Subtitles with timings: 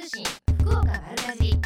[0.00, 0.24] 通信
[0.60, 1.60] 福岡丸かじ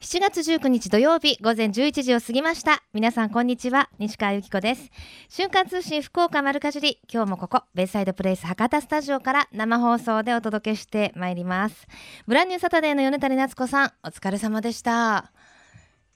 [0.00, 2.82] 7月19日土曜日午前11時を過ぎました。
[2.92, 4.90] 皆さんこんにちは西川由紀子です。
[5.28, 6.98] 瞬間通信福岡丸かじり。
[7.08, 11.86] 今日もここベイサイドプレイス博多スタジオから生放送でお届けしてまいります。
[12.26, 15.30] ブランニューサタデーの米谷夏子さんお疲れ様でした。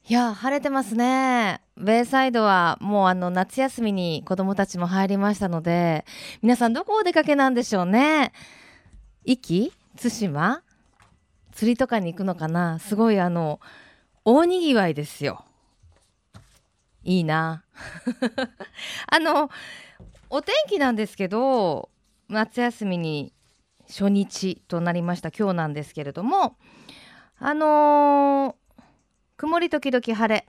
[0.08, 1.60] いや晴れてますね。
[1.76, 6.04] ベイサイドはもうあの夏休みに子供たちも入りましたので
[6.42, 8.32] 皆さんどこお出かけなんでしょうね。
[9.24, 9.72] 壱岐？
[9.96, 10.63] 対馬？
[11.54, 12.78] 釣りとかに行くのかな？
[12.80, 13.60] すごいあの
[14.24, 15.44] 大にぎわいですよ。
[17.04, 17.64] いいな。
[19.06, 19.50] あの
[20.30, 21.90] お天気なんですけど
[22.28, 23.32] 夏休みに
[23.86, 25.30] 初日となりました。
[25.30, 26.56] 今日なんですけれども
[27.38, 28.82] あのー、
[29.36, 30.46] 曇り時々晴れ。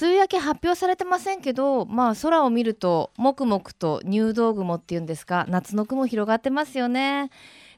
[0.00, 7.30] 梅雨明け発表されてませんけどまあ空を見るともくもくと入道雲っていうんですか夏の雲広がってますよね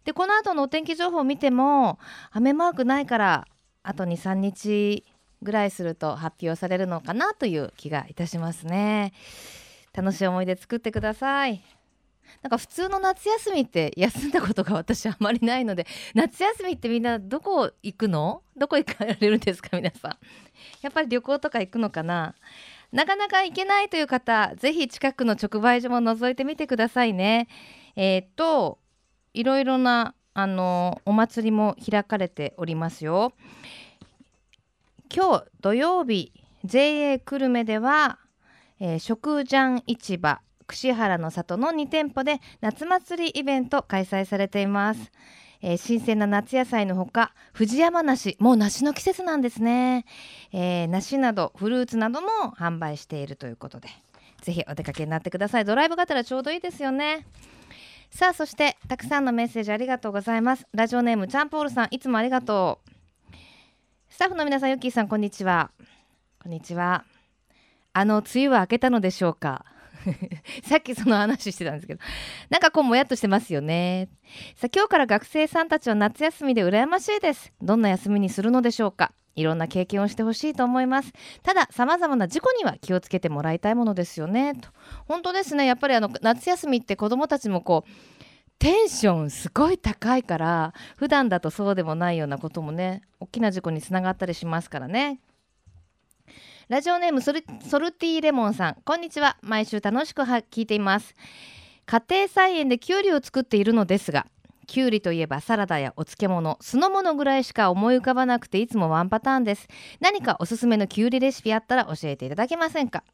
[0.04, 1.98] でこの後のお天気情報を見ても
[2.30, 3.46] 雨マークないから
[3.82, 5.04] あと23日
[5.42, 9.12] ぐらいすると発表されるのかなという気がいたしますね。
[9.92, 11.62] 楽しい思い出作ってください。
[12.40, 18.42] なんか普通の夏休みって休んだことが私あまりないので夏休みってみんなどこ行くの？
[18.56, 20.16] どこ行かれるんですか皆さん？
[20.80, 22.34] やっぱり旅行とか行くのかな？
[22.92, 27.48] なかなか行けないという方ぜひ近くの直売所も覗いてみてくださいね。
[27.96, 28.78] えー、っと
[29.34, 33.32] いろいろなあのお祭りも開かれておりますよ。
[35.14, 36.32] 今日土曜日
[36.64, 38.18] JA 久留米では、
[38.80, 45.12] えー、食ジャン市場串原の里の2店舗で夏祭りイベント開催されています。
[45.62, 50.04] えー、新鮮な夏野菜のほか藤山梨もう梨の季節なんですね、
[50.52, 53.88] えー、梨などフルーツなども販売しているということで
[54.42, 57.26] ぜひお出かけになってくださいドライブがてらちょうどいいですよね
[58.14, 60.66] さあそしてたくさんのメッセージありがとうございます。
[60.74, 62.90] ラジオネームチャンポールさんいつもありがとう。
[64.10, 65.70] スタッフの皆さんユッキーさんこんにちは。
[66.42, 67.04] こんにちは。
[67.94, 69.64] あの梅雨は明けたのでしょうか？
[70.64, 72.00] さっきその話してたんですけど。
[72.50, 74.10] なんかこうもやっとしてますよね。
[74.56, 77.50] さあ今日から学生さんたちは夏休みで羨ましいです。
[77.62, 79.12] どんな休みにするのでしょうか？
[79.34, 81.12] いろんな経験をしてほしいと思います。
[81.42, 84.54] ただ様々な事故には気をつけてもらいたいものですよね。
[84.54, 84.68] と。
[85.06, 85.66] 本当ですね。
[85.66, 87.90] やっぱりあの夏休みって子どもたちもこう
[88.58, 95.20] テンションすごい高いから普段だとそうでもないようなこともね大きな事故につながったりしますからね。
[96.68, 98.76] ラジオネームソルソルティーレモンさん。
[98.84, 99.36] こんにちは。
[99.42, 101.14] 毎週楽しく聞いています。
[101.84, 104.26] 家庭菜園できゅうりを作っているのですが
[104.66, 109.68] きゅうりといえばサラダやお漬物酢の物ぐらいしか思い浮かばなくていつもワンパターンです。
[110.00, 113.04] 何かおすすめのきゅうりレシピあったら教えていただけませんか？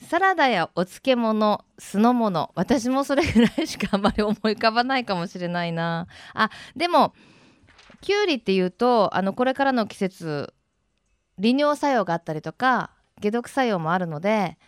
[0.00, 6.06] サラダやお漬物酢の物私もそれぐらいしかあまり思い浮かばないかもしれないな。
[6.34, 7.14] あでも
[8.02, 10.52] きゅうりっていうとあのこれからの季節
[11.38, 12.90] 利尿作用があったりとか
[13.22, 14.58] 解毒作用もあるので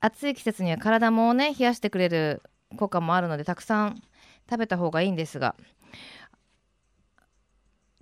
[0.00, 2.42] 暑い季節には体もね冷やしてくれる
[2.76, 4.02] 効果もあるのでたくさん
[4.52, 5.54] 食べた方がいいんですが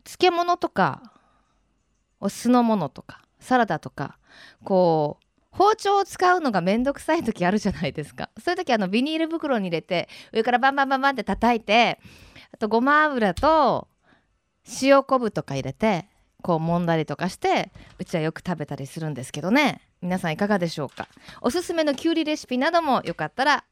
[0.02, 1.12] 漬物とか
[2.18, 4.18] お酢の物とかサラダとか
[4.64, 8.30] こう包丁を使うのがめんどくさい時あるじゃないですか。
[8.42, 12.00] そういう時あのビニール袋に入れて上からバンバンバンバンって叩いて
[12.52, 13.86] あとごま油と
[14.82, 16.08] 塩昆布とか入れて
[16.42, 19.80] こう揉んだりとかしてうちはよく食べたりするんですけどね。
[20.02, 21.08] 皆さんいかがでしょうか。
[21.42, 23.64] おすすめのきゅうりレシピなどもよかったら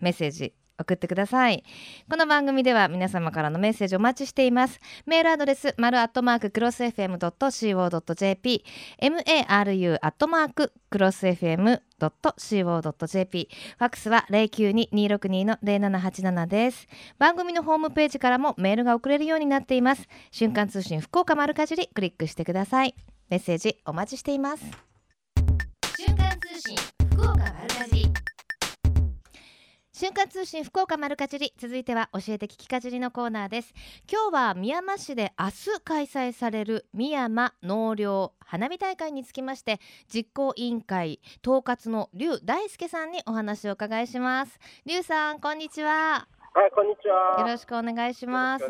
[0.00, 1.64] メッセージ送ってください。
[2.08, 4.78] この番組では皆様からのメッセージお待ちしています。
[5.06, 8.64] メールアドレス丸アットマーククロス FM.co.jp
[9.00, 16.86] maru アットマーククロス FM.co.jp ファックスは092-262-0787です。
[17.18, 20.08] 番組のホームページからもメールが送れるようになっています。
[20.30, 22.94] 瞬間通信福岡丸かじりクリックしてください。
[23.30, 24.64] メッセージお待ちしています。
[25.96, 26.76] 瞬間通信
[27.12, 27.71] 福岡丸
[30.02, 33.72] 瞬間通信福岡丸かじり続いては教えて聞きかじりのコーナーです。
[34.10, 39.78] 今日は宮山市で明日開催される宮山納涼花火大会につきまして
[40.12, 44.58] 実行委員会統括の劉大輔さんにお話を伺いします。
[44.84, 46.26] 劉さんこんにちは。
[46.54, 47.40] はい、こんにちは。
[47.40, 48.66] よろしくお願いします。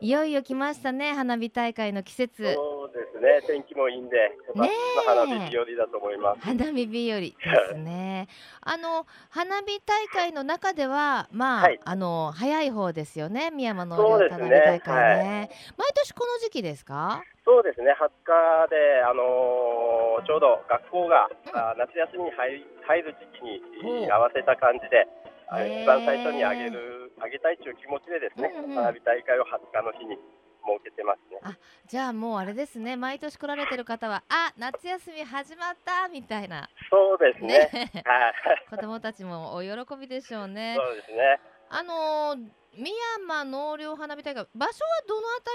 [0.00, 2.54] いよいよ来ましたね、花火大会の季節。
[2.54, 4.16] そうですね、天気もいいんで、
[4.54, 4.70] ね、
[5.04, 6.40] 花火日和だと思います。
[6.42, 7.32] 花火日和で
[7.72, 8.28] すね。
[8.60, 17.24] あの花火大会の中では、まあ、はい、あの早い方ですよね、宮山の花火大会ね、ねはい、毎年この時期ですか？
[17.44, 25.08] そうですね、20日で、あのー、ちょうど学校が、うん、夏休みに入入る時期に合わせた感じで、
[25.50, 25.82] あへー。
[25.82, 28.74] 一番最初にあげる、あげたいという気持ちでですね、うんうん。
[28.74, 31.40] 花火大会を20日の日に設けてますね。
[31.86, 32.96] じゃあもうあれですね。
[32.96, 36.68] 毎年来られてる方はあ夏休み始まったみたいな。
[36.90, 37.70] そうですね。
[37.72, 38.02] ね。
[38.04, 38.34] はい。
[38.70, 40.76] 子供たちもお喜びでしょうね。
[40.78, 41.40] そうですね。
[41.70, 45.50] あのー、宮山納涼花火大会場所はどのあた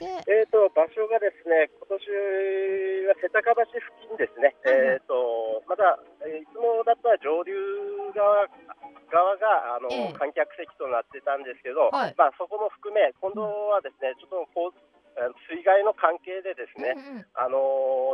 [0.00, 0.40] りで？
[0.40, 1.96] えー、と場所がですね、今年
[3.08, 4.86] は瀬高橋付近ですね、はいはい。
[4.96, 7.52] えー、とまだ、えーいつもだったら上流
[8.14, 8.46] 側
[9.10, 10.12] 側があの、ええ。
[10.14, 12.14] 観客席となってたんですけど、はい。
[12.16, 14.74] まあ、そこも含め、今度はですねちょっとこう
[15.50, 17.58] 水害の関係でですね、うんうん、あの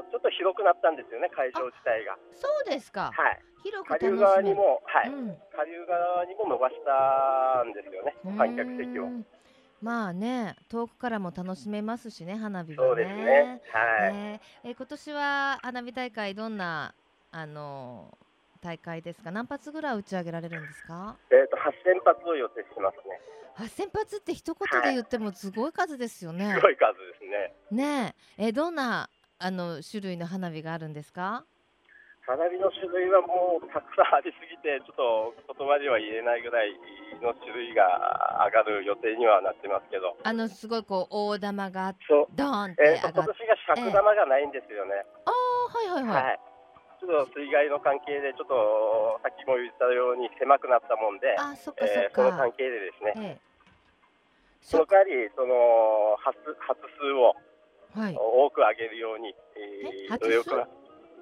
[0.02, 2.16] ーちょっと広くなったんですよね、会場自体が。
[2.32, 3.12] そうですか。
[3.12, 5.08] はい、広く下流側にも、はい。
[5.08, 5.37] うん。
[5.52, 9.08] 下流側にも伸ばしたんですよね、観客席を。
[9.82, 12.88] まあね遠くからも楽しめますしね花火がね。
[12.88, 13.60] そうですね。
[13.72, 14.14] はい。
[14.14, 16.94] えーえ今年は花火大会どんな
[17.31, 18.25] あのー
[18.67, 19.31] 大会ですか？
[19.31, 21.15] 何発ぐらい打ち上げられるんですか？
[21.31, 23.21] えー、と8000発を予定してますね。
[23.59, 26.61] 8000発って一言で言ってもすごい数ですよねす。
[26.61, 27.87] ごい数ですね。
[28.03, 29.09] ねええどんな
[29.39, 31.45] あの種類の花火があるんですか？
[32.27, 36.75] 花火の種類はもうたくさんありすぎて、ちょっと言葉では言えないぐらい
[37.23, 41.95] の種類が上がる予定にはなってますけど、あのすごいこう大玉が
[42.35, 45.07] ドーンってえー、と今上がって、年が尺玉がないんですよね。
[45.25, 46.41] ああはいはいはい、はい。
[47.00, 53.46] ちょっと水害の関係で、ちょっとさっきも言ったように狭くなったもんで、あそっかそっえーそのか、関係でですね、ええ
[54.62, 57.37] その代わり、その発発数を
[57.94, 60.44] はい多く上げるように、ええ発数？
[60.50, 60.69] 努力が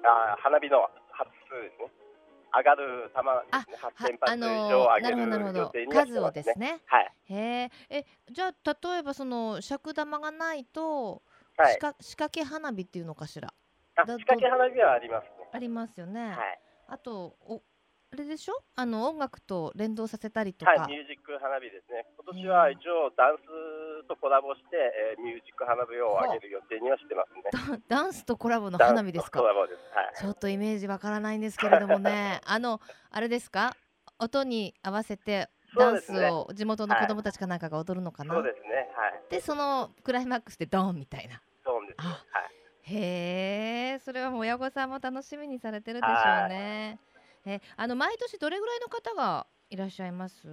[0.03, 1.91] あ花火の発数ですね。
[2.55, 6.31] 上がる球ですね、は8000発以あの上上げるほどなるほど数を。
[6.31, 7.11] ですねはい。
[7.29, 11.21] へええじゃあ例えばその尺玉がないと、
[11.57, 11.79] はい仕。
[11.79, 13.53] 掛け花火っていうのかしら？
[13.97, 15.29] あ、だ仕掛け花火はありますね。
[15.55, 16.59] ありますよね、はい。
[16.87, 17.63] あとお
[18.13, 18.53] あれでしょ？
[18.75, 22.05] あの音楽と連動させたりとか、はい、ミュージック花火ですね。
[22.15, 24.77] 今年は一応ダンスとコラボして、
[25.17, 27.43] えーミュージック花火を上げる予定にはしてますね。
[27.89, 29.39] ダ ダンスとコラボの花火ですか？
[29.41, 29.79] コラボです。
[29.95, 30.13] はい。
[30.15, 32.79] ちょっとイメージわからないんですけれどもね あの
[33.11, 33.75] あれですか？
[34.19, 38.89] 音に合わせてダンスを地元の子供たちかなんかが踊るのかな、そうですね。
[38.95, 39.21] はい。
[39.29, 42.54] でそのクライマックスでドーンみたいなそうですはい。
[42.87, 46.11] へえそれはもう親御さんも楽しみにされてるでしょ
[46.45, 46.99] うね。
[47.45, 50.47] えあの毎年どれぐらいの方がいらっしゃいます？
[50.47, 50.49] え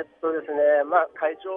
[0.00, 1.50] ーっとですね、まあ、会場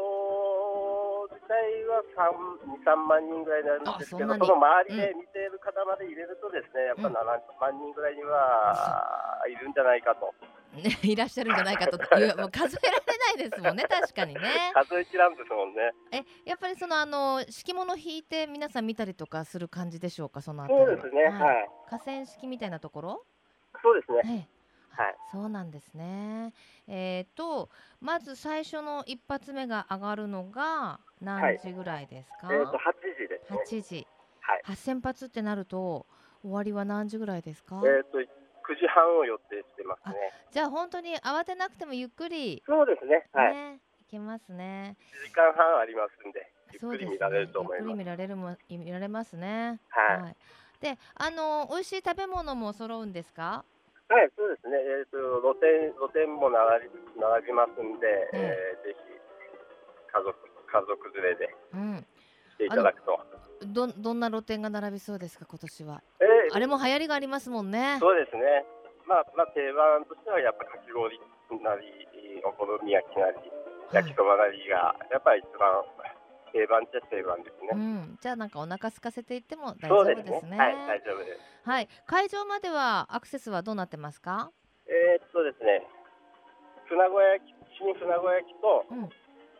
[1.53, 7.17] は3、2、3万人ぐらいなんですけど、あその周りで見ている方まで入れるとですね、やっぱうん7
[7.59, 10.33] 万人ぐらいにはいるんじゃないかと。
[10.73, 15.91] ね、 いらっしゃるんじゃないかというもう数えられないですもんね 確かにね数えきらんですもんね。
[16.11, 20.85] えやっぱりそのあの敷物引いて皆さん見たりとかする感じでしょうかそのあたりは？
[20.85, 21.23] そうですね。
[21.23, 21.69] はい。
[21.89, 23.23] 河川敷みたいなところ？
[23.81, 24.21] そうですね。
[24.25, 24.58] ええ
[24.89, 25.15] はい。
[25.31, 26.53] そうなんですね
[26.87, 27.69] えー、と
[28.01, 32.79] まず最初の一発目が上がるのが何時ぐらいですか、えーっと、8
[33.17, 33.59] 時ですね。
[33.65, 34.07] 8時
[34.41, 34.61] はい。
[34.65, 36.05] 8000発ってなると
[36.41, 38.23] 終わりは何時ぐらいですか、えーっと、9
[38.75, 40.15] 時半を予定してますね。
[40.51, 43.27] じゃあ本当に慌てなくてもゆっくりそうですね。
[43.33, 43.53] はい。
[43.53, 47.81] ね、いけますね1時間半ありますんで、ゆっそうですねくり見られると思います。
[47.81, 50.31] ゆっくり見られるも見られますねはい。
[50.31, 50.35] い
[50.79, 53.65] であの美味しい食べ物も揃うんですか？
[54.09, 54.77] はい、そうですね。
[54.81, 58.99] えっ、と露店露店も並び並びますんで、えーぜひ
[60.09, 60.33] 家族
[60.65, 62.05] 家族連れでうん
[62.57, 63.19] 来ていただくと。
[63.61, 66.01] どどんな露店が並びそうですか今年は？
[66.19, 68.65] えーあれも流行りがありますもんねそうですね。
[69.05, 71.19] まあまあ定番としてはやっぱかき氷
[71.61, 71.85] なり
[72.43, 73.37] お好み焼きなり
[73.93, 75.69] 焼きそばなりがやっぱり一番
[76.49, 77.81] 定番っちゃ定番ですうね。
[77.81, 80.23] ん、じゃあなんかお腹空かせていっても大丈そうですね。
[80.29, 80.57] 夫ですね。
[80.57, 81.39] はい、大丈夫です。
[81.69, 84.51] はい、会場まではアクセスはどうなってますか？
[84.87, 85.85] えーっとですね、
[86.87, 87.43] 船小屋駅
[87.77, 89.09] 新船小屋駅と、うん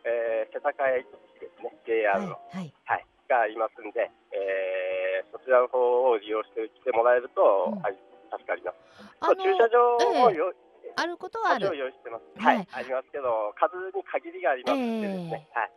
[0.04, 1.06] えー世田谷駅
[1.40, 2.32] ですね、JR の。
[2.32, 5.78] はい、はい、はい、がありますんで、えーそちらの方
[6.10, 7.96] を利用して来てもらえると、うんはい、
[8.32, 8.76] 助かります。
[9.20, 10.52] あ駐車場をええよ、
[10.96, 11.70] あることはある。
[11.76, 12.24] 用意してます。
[12.42, 15.48] ははいい、ありますけど、数に限りがありますんでですね。
[15.54, 15.70] はい。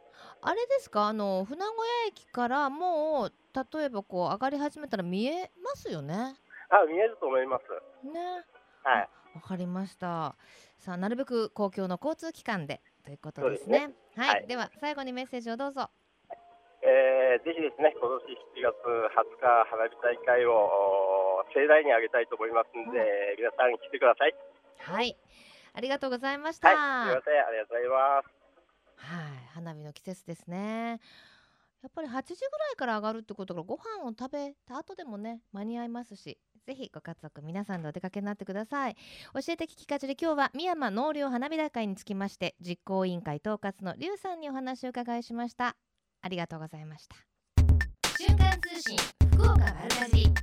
[0.45, 1.07] あれですか？
[1.07, 3.31] あの船小屋駅からもう
[3.75, 6.35] 例えばこう上がり始めたら見えますよね？
[6.69, 7.63] あ、見えると思います。
[8.05, 8.45] ね。
[8.83, 9.09] はい。
[9.35, 10.35] わかりました。
[10.77, 13.93] さあなるべく公共の交通機関でということですね。
[14.15, 15.89] はい、はいでは最後にメッセージをどうぞ。
[16.85, 18.21] えーぜひですね、今年
[18.62, 24.35] 7月20日花火大会をお盛大に上げたいと思いますんで、皆さん来てください。
[24.77, 25.17] はい、
[25.73, 26.67] ありがとうございました。
[26.69, 28.42] はい、すみません、ありがとうございます。
[29.03, 31.00] はい、花火の季節ですね。
[31.81, 38.95] やっぱり8時ぐらいから上がるってことがご飯を食べた後でもね間に合いますしぜひご家族皆さんでお出かけになってください。
[39.33, 45.75] 教えて聞きかじり今日は宮山納涼花火大会につきまして実行委員会統括の劉さんにお話を伺いしました。
[46.22, 47.17] ありがとうございました。
[48.17, 48.98] 瞬間通信
[49.33, 50.33] 福岡丸かじり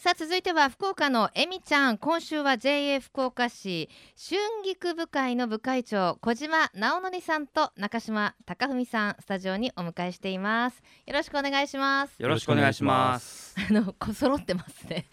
[0.00, 1.98] さあ続いては福岡のえみちゃん。
[1.98, 10.82] 今週は JA 福岡市春菊部会の部会長小島直則さんと中島貴文さんスタジオにお迎えしています。
[11.04, 12.14] よろしくお願いします。
[12.18, 13.54] よろしくお願いします。
[13.68, 15.04] あのこ揃ってますね。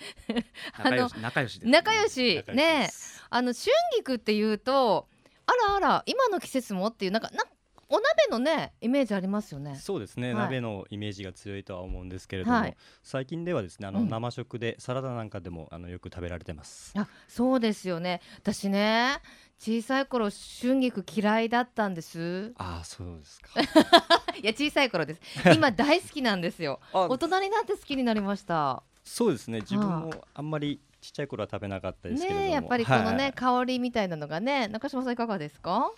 [0.82, 2.42] あの仲良し仲良し。
[2.56, 2.90] ね。
[3.30, 5.10] あの春菊っていうと
[5.48, 7.44] あらあら今の季節もっていうなんかな
[7.90, 9.76] お鍋のねイメージありますよね。
[9.76, 10.44] そうですね、はい。
[10.46, 12.78] 鍋のイメージが強いとは思うんですけれども、はい。
[13.04, 14.10] 最近ではですねあの、うん。
[14.10, 16.94] 生食でサラダなんかでもあのよく食べられてます。
[16.98, 18.22] あそうですよね。
[18.40, 19.20] 私ね
[19.60, 22.54] 小さい頃春菊嫌いだったんです。
[22.58, 23.50] ああそうですか。
[24.42, 25.22] いや小さい頃です。
[25.56, 26.80] 今大好きなんですよ。
[26.94, 28.84] あ大人になって好きになりました。
[29.04, 29.62] そうですね。
[29.62, 32.42] 自分もあんまりちっちゃい頃は食べなかったですけれども。
[32.44, 33.34] ねえやっぱりこのね、はい。
[33.34, 35.92] 香りみたいなのがね中島さんいかがですか、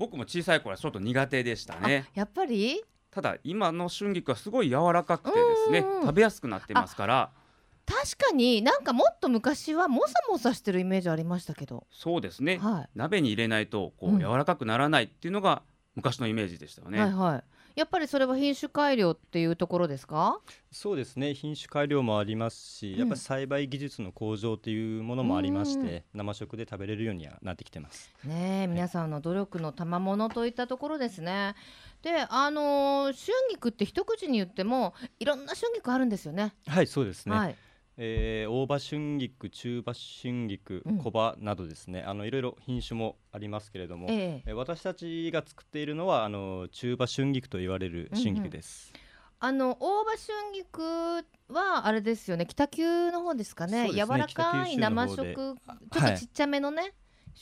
[0.00, 2.06] 僕も小さい頃はちょっと苦手でしたね。
[2.08, 2.82] あやっぱり？
[3.10, 7.30] ただ今の春菊はすごい柔らかくてですねうんうん食べやすくなってますから。
[7.84, 12.56] 確かになんかもっと昔はもさもさしてるイメージありましたけど、そうですね。
[12.56, 14.16] は鍋に入れないとこうん。
[14.16, 15.62] う柔らかくならないっていうのが
[15.94, 17.00] 昔のイメージでしたよい、ね。
[17.00, 17.44] はいはい
[17.80, 20.38] やっぱりそれは品種改良っていうところですか？
[20.70, 21.32] そうですね。
[21.32, 22.98] 品種改良もありますし、うん。
[22.98, 28.10] やっぱり栽培技術の向上というものもありまして、生食で食べれるようにはなってきてます。
[28.24, 31.54] ねえ皆さんの努力の賜物といったところですね。
[32.02, 36.52] であのー春菊って一口に言ってもいろんな春菊あるんですよね。
[36.66, 37.56] はいそうですね、はい
[37.96, 40.98] えー大葉春菊中葉春菊うん。
[40.98, 44.42] 小葉などですね、あのいろいろ品種もありますけれども、ええ。
[44.46, 48.92] えー私たちが作っているのはあの中葉春菊と言われる春菊です、
[49.38, 50.82] あの大葉春菊
[51.52, 52.46] はあれですよね。
[52.46, 53.84] 北九の方ですかね。
[53.84, 53.92] ね。
[53.92, 55.56] 柔らかい生食ちょっ
[55.90, 56.92] とちっちゃめのね、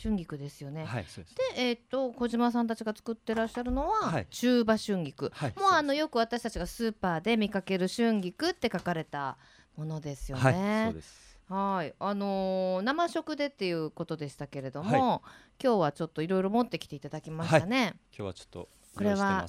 [0.00, 1.16] 春菊ですよね、はいです。
[1.16, 1.24] で
[1.56, 4.26] えっ、と小島さんたちが作ってらっしゃるのは、はい。
[4.30, 9.36] 中葉春菊、はいもうあのよく私たちがスーパーで見かける春菊って書かれた
[9.78, 10.42] ものですよね。
[10.42, 11.38] はいそうです。
[11.48, 15.22] はい、あのー生食でっていうことでしたけれども、は
[15.62, 17.94] 今日はちょっといろいろ持ってきていただきましたね。
[18.14, 19.46] 今日はちょっとこれは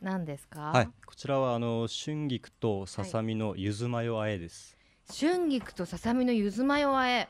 [0.00, 0.88] 何ですか、はい。
[1.06, 4.76] こちらはあの春菊とささみのゆずマヨあえです、
[5.16, 7.28] 春菊とささみのゆずマヨ和え、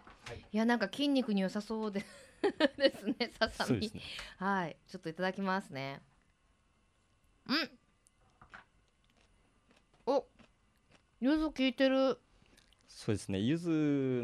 [0.53, 2.05] い、やなんか筋肉に良さそうで
[2.79, 3.91] ですねささみ、ね。
[4.39, 4.77] はい。
[4.87, 6.01] ちょっといただきますね。
[7.47, 7.71] うん。
[10.07, 10.25] お
[11.21, 12.19] ゆず効いてる
[13.01, 13.69] そうですねゆず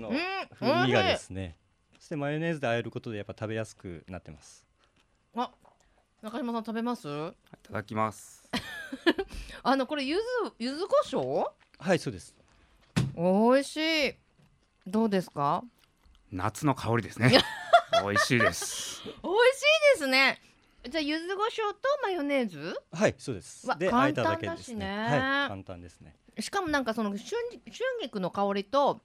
[0.00, 0.16] のうん
[0.59, 1.57] 風味がですね
[2.00, 4.66] そしてマヨネーズで和えることでやっぱ食べやすくなってます。
[5.37, 5.49] あ
[6.23, 7.07] 中島さん食べます？
[7.07, 7.11] い
[7.62, 8.43] ただきます。
[9.62, 10.23] あのこれゆず
[10.59, 11.47] ゆず胡椒？
[11.78, 12.35] はいそうです。
[13.16, 13.76] 美味し
[14.09, 14.14] い。
[14.88, 15.62] どうですか？
[16.33, 17.31] 夏の香りですね。
[18.02, 19.02] 美味しいです。
[19.04, 19.21] 美味しい
[19.95, 20.40] ですね
[20.88, 22.75] じゃあゆず胡椒とマヨネーズ？
[22.93, 23.67] はいそうです。
[23.67, 24.85] わで和えただけですね。
[25.09, 26.14] 簡単だしねはい簡単ですね。
[26.41, 29.00] しかもなんかその春春菊の香りと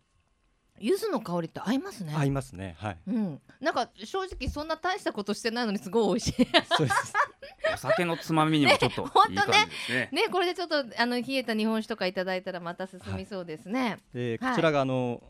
[0.79, 2.13] 柚子の香りって合いますね。
[2.15, 2.75] 合いますね。
[2.79, 2.97] はい。
[3.07, 6.47] うん、なんか正直そんな大したことしてないのにすごい美味しい。
[6.75, 7.13] そうです。
[7.75, 10.09] お酒のつまみにもちょっとねほんとねいい感じですね。
[10.11, 13.81] ね、これでちょっとあの冷えた日本酒とかいただいたらまた進みそうですね。
[13.81, 13.99] はい。
[14.13, 15.21] でこちらがあの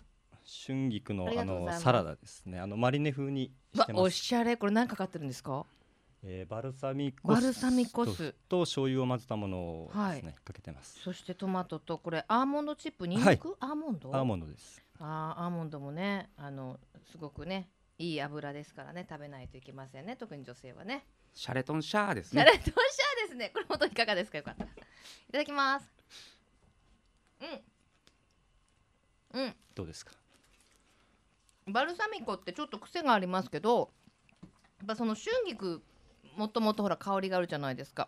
[0.65, 1.75] 春菊のありがあとうございます。
[1.79, 2.59] のサラダですね。
[2.59, 4.01] あのマリネ風にしわて、ます。
[4.03, 5.65] おしゃれ、これ何かかってるんですか？
[6.23, 14.13] えーバルサミコ酢バルサミコ酢とと醤油を混ぜたものをですね、かけてますそしてトマトとこれアーモンドチップ、ニンニク、アーモンド？
[14.13, 16.77] アーモンドですあーアーモンドもね、あの
[17.09, 20.17] すごくね、いい油ですからね、食べないといけませんね。
[20.17, 21.05] 特に女性はね。
[21.33, 22.41] シャレトンシャーですね。
[22.41, 23.51] シャレとシャーですね。
[23.53, 24.39] これ本当いかがですか？
[24.39, 24.65] よかった。
[24.65, 24.67] い
[25.31, 25.89] ただきます。
[29.33, 29.41] うん。
[29.41, 29.55] うん。
[29.73, 30.11] どうですか？
[31.67, 33.91] バルサミコってちょっと癖がありますけど
[34.79, 35.81] やっぱその春菊
[36.35, 38.07] もともとほら香りがあるじゃないですか。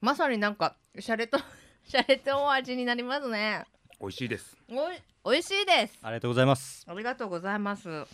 [0.00, 1.38] まさになんかシャレと
[1.86, 3.64] シャレと味になりますね。
[4.00, 4.56] 美味しいです。
[4.68, 5.98] おい美味しいです。
[6.02, 6.84] ありがとうございます。
[6.88, 8.04] ありがとうございます。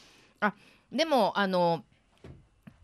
[0.40, 0.52] あ
[0.92, 1.85] でもあの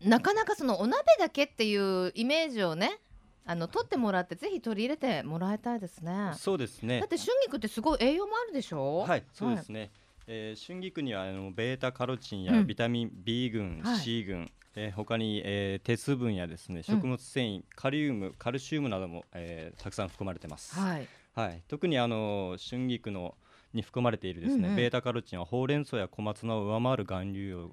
[0.01, 2.99] なかなかそのお鍋だけっていうイメージをね
[3.45, 6.31] あの取ってもらってぜひ取り入れてもらいたいですね。
[6.35, 6.99] そうですね。
[6.99, 8.99] だって春菊ってすごい栄養もあるでしょ？
[9.07, 9.91] はいそうですね、
[10.27, 12.67] えー春菊にはあのベータカロチンやうん。
[12.67, 13.99] ビタミン B 群、はい。
[13.99, 16.83] C 群、えー他に、えー鉄分やですねうん。
[16.83, 21.07] 食物繊維、カリウムカルシウムなども、えーたくさん含まれてます、はい。
[21.33, 23.35] はい、特にあの春菊の
[23.73, 24.75] に含まれているですね、うんうん。
[24.77, 27.71] ベータカロチンはほうれん草や小松菜を上回る含有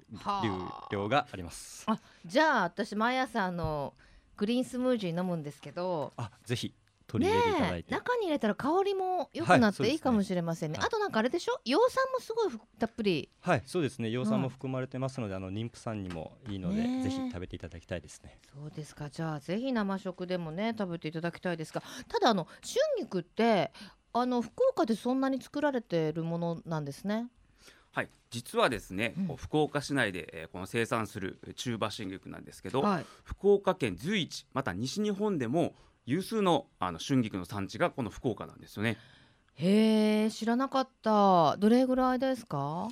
[0.91, 1.85] 量があります。
[1.87, 3.93] あじゃあ私毎朝あの
[4.35, 6.11] グリーンスムージー飲むんですけど。
[6.17, 6.73] あぜひ
[7.13, 10.87] 取り入れていただいえて、中に入れたら香りも良くなってはいいいかもしれませんね,、はい。
[10.87, 11.59] あとなんかあれでしょ？
[11.63, 13.29] 葉酸もすごいふたっぷり。
[13.39, 14.09] はいそうですね。
[14.09, 17.03] 葉酸はいも含まれてますので、あの妊婦さんにもいいので、ねえ。
[17.03, 18.39] ぜひ食べていただきたいですね。
[18.53, 19.09] そうですか。
[19.09, 21.83] じゃあぜひ生食でもね食べていただきたいですが。
[22.07, 23.71] ただあの春菊って
[24.13, 27.27] あの福岡でそんなに作られてるものなんですね。
[27.91, 29.27] はい、実はですね、うん。
[29.27, 33.05] こう福岡市内で、えーこの生産するえー中羽春菊なんですけど、はい。
[33.23, 38.97] 福岡県随一また西日本でも有数のあの春菊の産地がこの福岡なんですよね。
[39.55, 41.57] へえ知らなかった。
[41.57, 42.89] どれぐらいですか？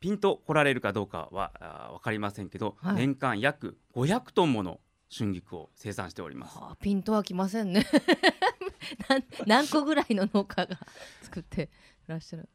[0.00, 2.96] ピンと来られるかどうかはあーわかりませんけど、はい。
[2.96, 4.80] 年間約500トンもの
[5.16, 6.58] 春菊を生産しております。
[6.58, 7.86] はあ、ピンとはきませんね。
[9.08, 10.78] なん何個ぐらいの農家が
[11.22, 11.70] 作って
[12.06, 12.48] らっしゃる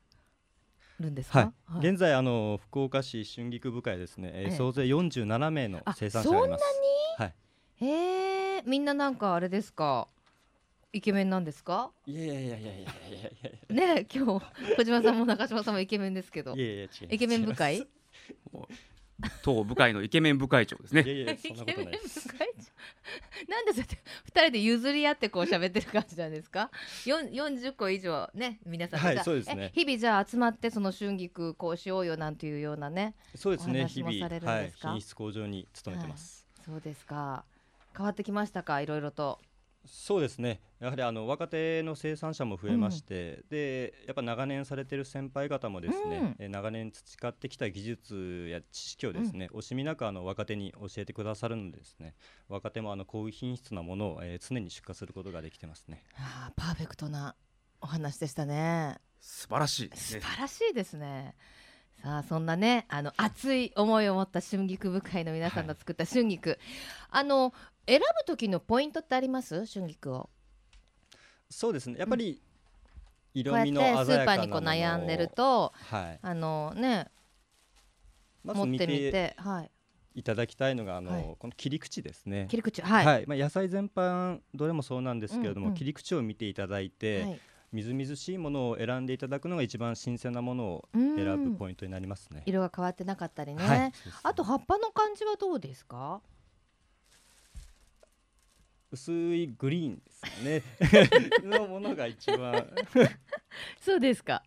[1.00, 4.56] るんですか、はい、現在あの福岡市春菊部会ですね、えーええ。
[4.56, 6.64] 総勢47名のあ生産者がいます。
[7.18, 7.36] そはい
[7.82, 10.08] へえみんななんかあれですか？
[10.92, 11.92] イケメンなんですか？
[12.06, 12.84] いやいやいやいやいやいやい
[13.44, 13.50] や。
[13.70, 14.46] いねえ今日
[14.76, 16.52] 小島さんも中島さんもイケメンですけど。
[16.52, 17.06] やいやいや違います。
[17.10, 17.78] イケメン部会？
[17.78, 17.88] 違い
[19.44, 21.04] 当部会のイケメン部会長ですね。
[21.04, 21.08] い。
[21.08, 23.52] やいやそんなことないですイケメン部会長。
[23.52, 26.72] なんでそうやって二人で譲り合ってこう喋ってる感じなんですか？
[27.06, 29.02] 四四十個以上ね皆さん。
[29.02, 29.72] ではいそうですね。
[29.76, 37.44] え日々じゃあ集まってその春菊こうしようよなんていうようなねそうですね日々はい品質向上に努めてます、そうですか
[37.96, 38.82] 変わってきましたか？
[38.82, 39.40] いろいろと。
[39.86, 40.60] そうですね。
[40.80, 46.36] やはりあの若手の生産者も増えまして、でやっぱ長年されてる先輩方もですね、うん。
[46.38, 52.14] え長年培ってきた技術や知識をですね、惜しみなくあの若手に教えてくださるのでですね。
[52.50, 56.04] 若手もあの高品質なものを、えー常に出荷することができてますね。
[56.18, 57.36] ああパーフェクトな
[57.82, 58.98] お話でしたね。
[59.22, 60.10] 素晴らしいです。
[60.10, 60.22] 素ね。
[60.22, 61.36] 晴らしいですね。
[62.04, 66.60] さあそんなねあの熱い思いを持った春菊部会の皆さんが作った春菊、
[67.10, 67.54] あの
[67.90, 69.66] 選ぶ時のポイントってあります？
[69.66, 70.30] 春菊を。
[71.50, 71.98] そうですね。
[71.98, 72.40] やっぱり
[73.34, 77.08] 色味の鮮やかなーパーにこう悩んでるとはい、あのね
[78.44, 79.72] ま持ってみててはい。
[80.16, 81.36] いただきたいのがあの、はい。
[81.38, 82.48] この切り口ですね。
[82.50, 83.28] 切り口はい、はい。
[83.28, 85.72] まあ、野菜全般どれもそうなんですけれども、うん。
[85.72, 87.40] うん切り口を見ていただいて、はい。
[87.72, 91.16] みずみずしいものを選んでいただくのが一番新鮮なものをうん。
[91.16, 92.42] 選ぶポイントになりますね。
[92.48, 93.80] 色が変わってなかったりね、はい。
[93.80, 93.94] ね。
[94.24, 96.22] あと葉っぱの感じはどうですか？
[98.92, 100.64] 薄いグリーンですね。
[101.44, 102.68] のものが一番。
[103.80, 104.44] そうですか。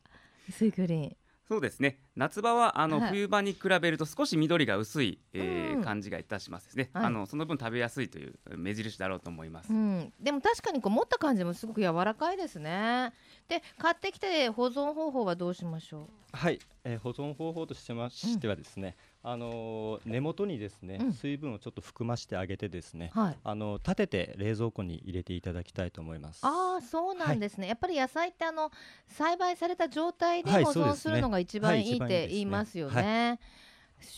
[0.48, 1.16] 薄いグリーン。
[1.48, 1.98] そうですね。
[2.16, 3.11] 夏場はあの、はい。
[3.11, 5.83] 冬場に比べると少し緑が薄い、えーうん。
[5.83, 6.90] 感じがいたしますですね。
[6.94, 7.05] はい。
[7.07, 9.72] あのその分食べやすいという目印だろうと思います。
[9.72, 13.12] うん、でも確かにこう持った感じもすごく柔らかいですね。
[13.48, 23.18] で買ってきて保存方法はどうしましょはい、えー保存方法としてましてはですね、あのー根元にですね、うん水分をちょっと含ましてあげてですね、う。
[23.18, 23.37] はい。
[23.42, 26.40] あの立てて冷蔵庫に入れていただきたいと思います。
[26.42, 28.70] ああそうなんですね、やっぱり野菜ってあの
[29.08, 33.38] 栽培された状態で保存するのが一番はいいいって言いますよね。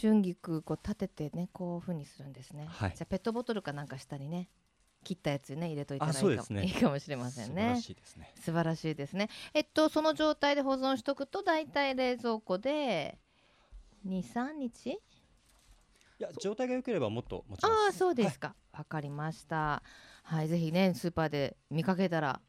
[0.00, 2.66] 春菊こう立ててねこういう風にするんですね。
[2.68, 4.48] はいじゃあペットボトルかなんか下にね
[5.04, 7.80] 切ったやつね入れといたらいいかも,、ねいいかもしれませんね素晴ら。
[7.82, 8.32] しいですね。
[8.36, 9.28] 素晴らしいですね。
[9.52, 13.18] えっとその状態で保存しとくとだいたい冷蔵庫で
[14.06, 14.90] 2、3日？
[14.90, 14.98] い
[16.18, 17.72] や状態が良ければもっと持ちます。
[17.72, 18.54] ああそうですか。
[18.72, 19.82] わ、かりました。
[20.22, 22.40] はいぜひねスーパーで見かけたら。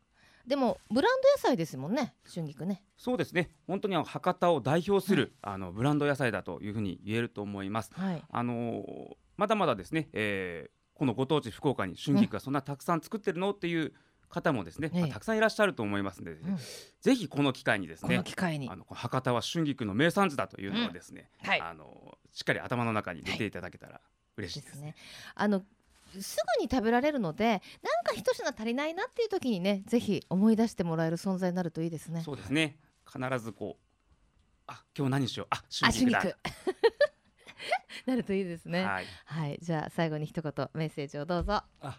[0.45, 2.83] でもブランド野菜ですもんね春菊ね。
[2.97, 3.49] そうですね。
[3.67, 7.91] 本当にあの博多を代表する、あのブランド野菜だというふうに言えると思います。
[7.93, 8.23] はい。
[8.29, 13.91] あのーまだまだですね、えーこのご当地福岡に春菊がそんなたくさん作ってるのっていう
[14.29, 15.01] 方もですね、ええ。
[15.01, 16.57] まあたくさんいらっしゃると思いますので、ん。
[17.01, 18.69] ぜひこの機会にですこねの機会に。
[18.69, 21.61] あの博多は春菊の名産地だというのをですね、はい。
[21.61, 23.51] あのしっかり頭の中に入れてい。
[23.51, 24.01] ただけたら
[24.37, 24.71] 嬉しいです。
[24.73, 24.95] ですね。
[25.35, 25.63] あの
[26.19, 27.59] すぐに食べられるのでなん
[28.05, 32.21] か一品足りないなっていう時にねぜひ思い出してもらえる存在になるといいですね。
[32.23, 32.77] そうですね。
[33.05, 33.83] 必ずこう、
[34.67, 36.23] あ今日何しよう、ああ春菊だ。
[38.05, 38.83] なるといいですね。
[38.83, 39.05] はい。
[39.25, 39.59] はい。
[39.61, 41.53] じゃあ最後に一言メッセージをどうぞ。
[41.53, 41.95] あはい。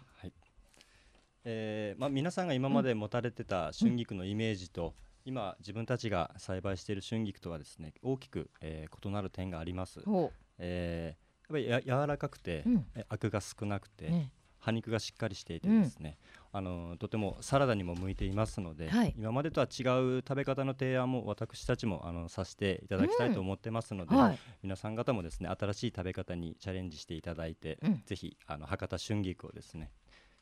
[1.49, 10.01] えーまあ皆さんが今まで持たれてた春菊のイメージと、今自分たちが栽培している春菊とはですね大きく、えー異なる点があります。
[10.01, 12.85] ほえーやっぱりや柔らかくて、うん。
[12.95, 14.31] えアクが少なくて、うね。
[14.59, 16.17] 葉肉がしっかりしていてですね、
[16.51, 19.15] あのとてもサラダにも向いていますので、はい。
[19.17, 19.83] 今までとは違
[20.17, 24.39] う食べ方の提案も私たちもあのさせていただきたいと思ってますので、はい。
[24.63, 28.01] 皆さん方もですね新しい食べ方にチャレンジしていただいて、うん。
[28.05, 29.91] ぜひあの博多春菊をですね、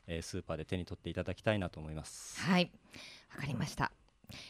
[0.06, 2.40] えースーパーで手に取っていただきたいなと思います。
[2.40, 2.70] はい、
[3.34, 3.92] わかりました。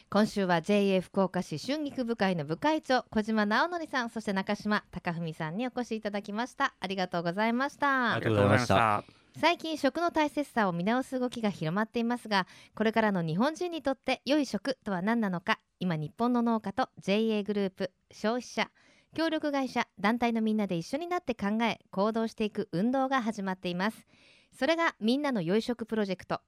[0.09, 6.73] 今週は JA 福岡市春菊部会の部会長小島直則さんそして中島貴文さんにお越しいただきました。
[6.79, 8.13] ありがとうございました。
[8.13, 8.75] ありがとうございました。
[8.75, 18.71] ありがとうございました最近食の大切さを見直す動きが広まっていますがこれからの日本人にとって良い食とは何なのか今日本の農家と JA グループ消費者
[19.13, 24.07] 協力会社団体のみんなで一緒になって考え行動していく運動が始まっています
[24.51, 26.41] それがみんなの良い食プロジェクト。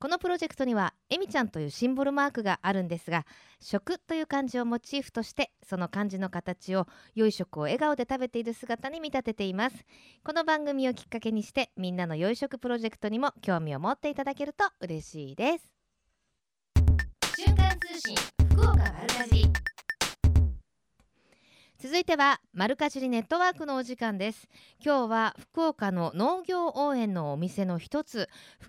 [0.00, 3.26] このプロジェクトにはえみちゃんというシンボルマークがあるんですが
[3.60, 9.76] 食という漢字をモチーフとしてその漢字の形を良い食を笑顔で食べている姿に見立てています。
[10.24, 15.70] この番組をきっかけにしてみんなの良い食プロジェクトにも興味を持っていただけると嬉しいです。
[17.36, 18.16] 瞬間通信
[18.54, 19.50] 福岡丸かじ
[21.82, 24.50] 続いては丸かじりネットワークのお時間です
[24.84, 28.28] 今日は福岡の農業応援のお店の一つ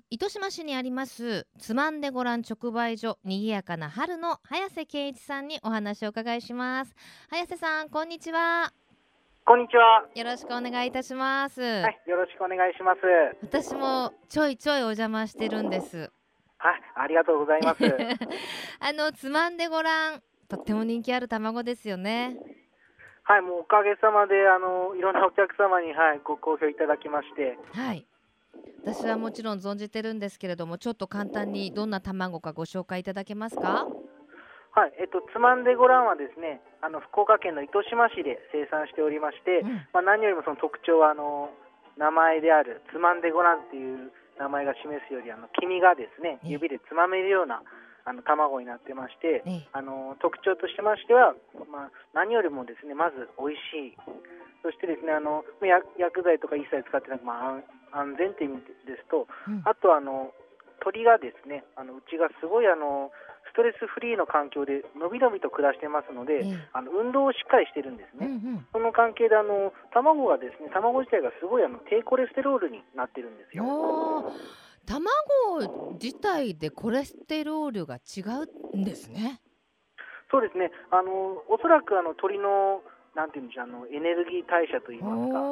[0.10, 6.96] 糸島市にありますつまんでごらん直売所にぎやかな春の早瀬圭一さんにお話をお伺いします
[7.30, 8.72] 早瀬さんこんにちは
[9.46, 10.06] こんにちは。
[10.16, 13.02] よろしくお願いいたします、はい、よろしくお願いします。
[13.42, 16.12] 私もちょいちょいお邪魔してるんです
[16.60, 17.84] はい、ありがとうございます。
[18.80, 22.38] あのつまんでごらんとっても人気ある卵ですよね
[23.24, 27.58] はい、もうおかげさまで、あの、いろんなお客様に、はい、ご好評いただきまして。
[27.72, 28.06] はい
[28.84, 33.86] 私はもちろん存じてるんですけれどもちょっと簡単にどんな卵かご紹介いただけますか？
[34.74, 39.60] はい、えっと、つまんでごらんはですね、あの、福岡県の糸島市で生産しておりまして。
[39.62, 41.52] うんまあ、何よりもその特徴は、あの、
[41.98, 47.62] 名前であるつまんでごらんっていう名前が示すより、あの、黄身がですね、ええ指でつまめるような。
[48.06, 49.70] あの卵になってまして、ええ。
[49.74, 51.36] あの特徴としてましては、
[51.72, 53.98] まあ、何よりもですねまず美味しい、
[54.64, 57.62] そしてですねあの薬薬剤とか一切使ってなく、ま
[57.94, 59.62] あ、安安全っていう意味ですと、うん。
[59.66, 60.34] あとはあの
[60.82, 63.12] 鳥がですねあのうちがすごいあの
[63.52, 66.70] ストレスフリーの環境でのびのびと暮らしてますので、ええ。
[66.74, 68.64] あの運動をしっかりしてるんですうんうね。
[68.64, 68.68] ん。
[68.72, 73.66] その関係であの卵がですね卵自体がすごいあの低コレステロールになってるんですよ。
[74.86, 78.22] 卵自体でコレステロールが違
[78.74, 79.42] うんですね。
[80.32, 80.72] そうですね。
[80.92, 82.82] あのおそらくあの鳥の
[83.16, 85.44] なんていうんでしょうあのエネルギー代謝といいますか、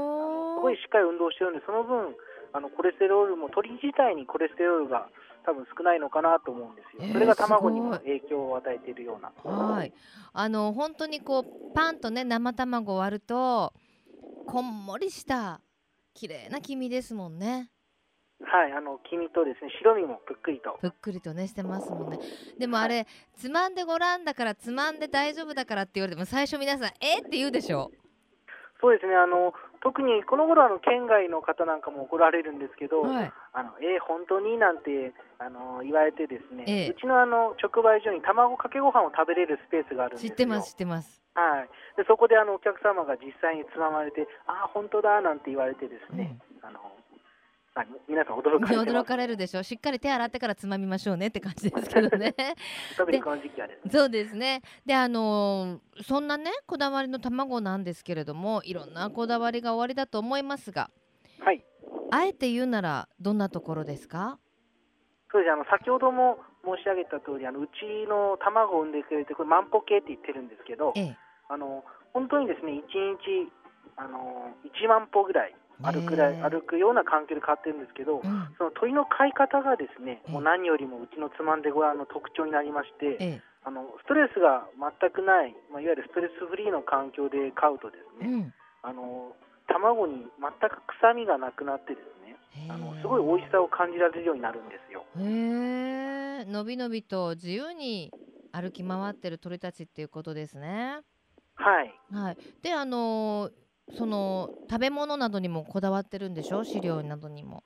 [0.55, 2.15] すごいしっかり運動してるんでその分
[2.53, 5.09] あのコレステロールも鳥自体にコレステロールが
[5.45, 7.03] 多分少ないのかなと思うんですよ。
[7.03, 9.31] えーそれが卵にも影響を与えているような。
[9.43, 9.93] はい。
[10.33, 13.73] あの本当にこうパンとね生卵を割ると
[14.45, 15.61] こんもりした
[16.13, 17.69] 綺麗な黄身ですもんね。
[18.41, 20.77] はい、あの黄身とですね白身もぷっくりと。
[20.81, 22.19] ぷっくりとねしてますもんね。
[22.57, 27.91] でもあれ、つまんでごらんだからつまんで大丈夫だからって言われても最初皆さんえって言うでしょ？
[28.81, 29.15] そうですね。
[29.15, 33.31] あの特にこの頃あの県外の方なんかも怒られるんですけど、はい。
[33.51, 40.31] あのえー本当になんてあの言われてですね、ええうちのあの直売所に卵かけご飯を食べれるスペースがあるんですよ。
[40.31, 41.21] 知ってます知ってます。
[41.35, 41.69] はい。
[41.97, 46.79] でそこであのお客様が実際につままれて、ああ本当だなんて言われてですね、あの
[47.81, 48.77] あ皆さん驚かれ。
[48.77, 49.63] 驚かれるでしょ。
[49.63, 52.33] しっかり手洗ってからつまみましょうねって感じですけどね。
[52.97, 53.91] 特にこの時期はですね。
[53.91, 54.61] そうですね。
[54.85, 60.89] で、あのーそんなねこだわりの卵なんですけれども、いろんなこだわりがおありだと思いますが、
[61.41, 61.63] はい。
[62.11, 64.39] あえて言うならどんなところですか？
[65.31, 71.17] そうですあの先ほども申し上げた通り、あのうちの卵を産んでくれてこれ万歩計って言ってるんですけど、ええ。
[71.49, 73.51] あの本当にですね一日
[73.97, 78.55] あの1万歩ぐらい歩くらい歩くような環境で飼ってるんですけど、うん。
[78.57, 83.41] その鳥の飼い方がですね、ええもう何よりもうちのつまんでごらんの特徴になりまして、ええ。
[83.63, 88.53] あのストレスが全くない、まあ、いわゆるストレスフリーの環境で飼うとですね、うん。
[88.83, 89.35] あの
[89.67, 92.35] 卵に全く臭みがなくなってですね
[92.71, 95.05] あのすごい美味しさを感じられるようになるんですよ。
[95.17, 96.45] へえ。
[96.45, 98.11] のびのびと自由に
[98.51, 101.01] 歩き回ってる鳥たちっていうことですね。
[101.55, 102.37] はいはい。
[102.63, 103.51] で、あのー
[103.97, 106.63] その食べ物などにもこだわってるんでしょ？
[106.63, 107.63] 飼料などにも。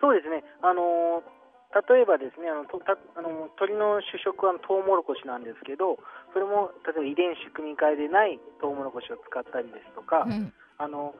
[0.00, 1.24] そうですねあの
[1.72, 5.96] 例えばですねあのとたあの鳥の主食はトウモロコシなんですけど
[6.32, 10.52] それも例えば遺伝子組み換えでないトウモロコシを使ったりですとか、うん。
[10.78, 11.14] あの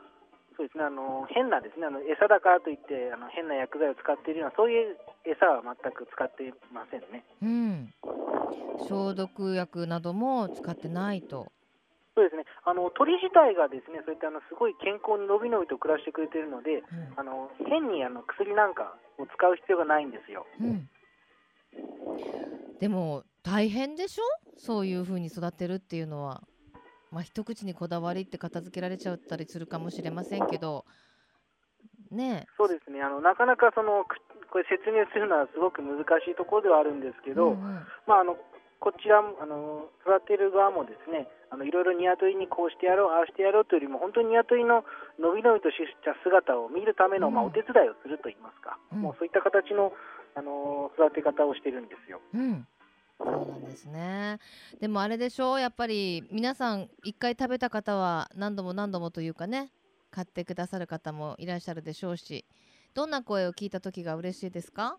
[0.57, 7.25] そうですねあの変なですねあの餌だからといってあの変な薬剤を使っているようなそういう餌は全く使っていませんね。
[7.43, 7.93] うん。
[8.89, 11.53] 消毒薬なども使ってないと。
[12.17, 12.49] そうですね。
[12.65, 17.21] あの鳥自体がですねそういったあのすごい健康にのびのびと暮らしてくれているのでうん。
[17.21, 20.47] あの変にあの薬なんかを使う必要がないんですよ。
[20.59, 20.89] うん、
[22.81, 24.25] でも大変でしょ？
[24.57, 26.43] そういう風に育てるっていうのは。
[27.13, 30.85] まあ一口にこだわりって片付けられちゃったりするかもしれませんけど。
[32.11, 32.53] ねえ。
[32.57, 33.03] そうですね。
[33.03, 34.17] あのなかなかそのく
[34.51, 37.87] これ説明するのはすごく難しいところではあるんですけど、うんうん。
[38.07, 38.37] まあ、あの
[38.81, 44.85] こちらあの育てる側もですねあのいろいろニワトリにこうしてやろうああしてやろうというよりも本当にニワトリの
[45.19, 49.01] のびのびとした姿を見るための、まあ、うんお手伝いをするといいますか、うん。
[49.01, 49.93] もうそういった形の
[50.35, 52.21] あの育て方をしてるんですよ。
[52.35, 52.67] うん。
[53.19, 54.39] そうなんですね。
[54.81, 59.73] でもあれでしょうやっぱり皆さん一回食べた方は何度も何度もというかね
[60.11, 62.45] 買ってくださる方もいらっしゃるでしょうし
[62.95, 64.99] どんな声を聞いた時が嬉しいですか、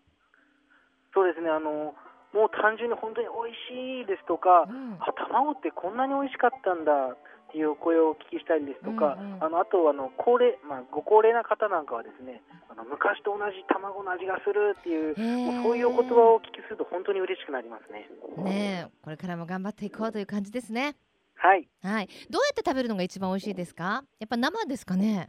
[1.12, 1.94] そうですねあの
[2.32, 4.96] もう単純に本当に美味しいですとか、うん。
[5.00, 18.10] あ卵ってこんなに美味しかったんだっていうお声をお聞きしたりですとか、うんうんあのあとあの高齢、まあ、ご高齢な方なんかはですねあの昔と同じ卵の味がするっていう、もうそういうお言葉をお聞きすると本当に嬉しくなりますね。
[18.44, 18.92] ねえ。
[19.02, 20.96] これからも頑張っていこうという感じですね。
[21.36, 21.66] はい。
[21.82, 22.08] はい。
[22.28, 24.04] どうやって食べるのが一番美味しいですか？
[24.20, 25.28] やっぱ生ですかね？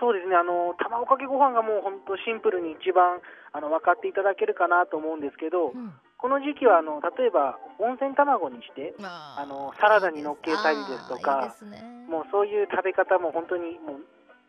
[0.00, 0.36] そうですね。
[0.36, 3.20] あの卵かけご飯がもう本当シンプルに一番
[3.52, 12.06] あの分かっていただけるかなと思うんですけど、うんこの時期はあの例えば温泉卵にしてああのサラダに乗っけたりですとかね。
[12.08, 14.00] もうそういう食べ方も本当にも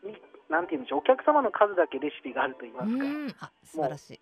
[0.03, 0.17] うに
[0.49, 3.35] なんていうんでしょうお客様の数だけレシピがあると言いますか、うん。
[3.39, 4.19] あ素晴らしい。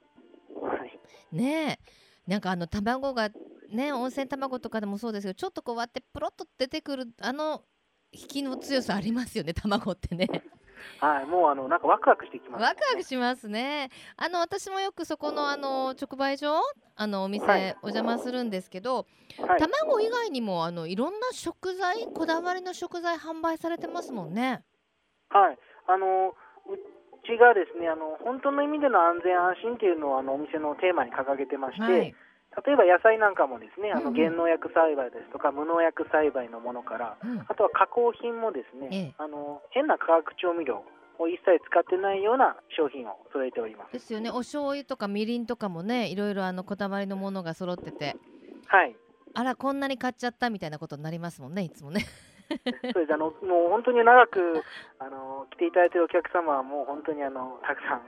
[0.62, 1.00] はい、
[1.32, 1.80] ね
[2.28, 2.30] え。
[2.30, 3.30] なんかあの卵が
[3.72, 7.64] ね温泉卵とかでもそうですけどちょっとこう割ってプロッと出てくるあの
[8.12, 10.28] 引きの強さありますよね卵ってね
[11.00, 13.90] はい、もうあのなんかワクワクしてきます、ワクワクしますね。
[14.16, 16.62] あの私もよくそこのあの直売所
[16.96, 17.76] あのお店、はい。
[17.84, 19.06] お邪魔するんですけど、
[19.40, 24.64] はい、卵以外にもあのいろんな食材こだわりの食材販売されてますもんね。
[25.30, 26.78] はい、あのう
[27.26, 32.16] ちがですねあの本当の意味での安全安心っていうのをあのお店のテーマに掲げてまして、はい
[32.66, 37.40] 例えば野菜なんかもですねあの減農薬栽培ですとか無農薬栽培のものからうん。
[37.48, 39.16] あとは加工品もですね、ええ。
[39.18, 40.84] あの変な化学調味料
[41.20, 43.94] を一切使ってないような商品を揃えております。
[43.94, 44.30] ですよね。
[44.30, 48.16] お醤油とかみりんとかもねいろいろあのこだわりのものが揃ってて。
[48.68, 48.96] はい。
[49.34, 52.02] あらこんなに買っちゃったみたいなことになりますもんねいつもね。
[52.94, 53.14] そうです。
[53.14, 54.64] あのもう本当に長く
[55.00, 58.02] あの来ていただいているお客様はもう本当にあのたくさん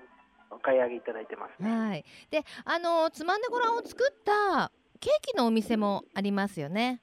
[0.52, 1.70] お買い上げいただいてますね。
[1.70, 2.06] はい。
[2.32, 7.02] であのつまんでごらんを作ったケーキのお店もありますよね。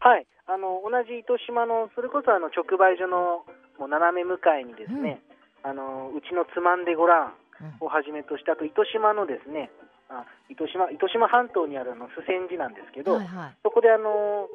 [0.00, 3.44] はい、あの同じ糸島のそれこそあの直売所の
[3.78, 5.20] もう斜め向かいにですね、
[5.62, 7.34] あのうちのつまんでごらん
[7.80, 7.86] うん。
[7.86, 9.70] をはじめとしてあと糸島のですね
[10.10, 13.56] あ糸島糸島半島にあるあの須千寺なんですけど、はいはい。
[13.62, 14.48] そこであの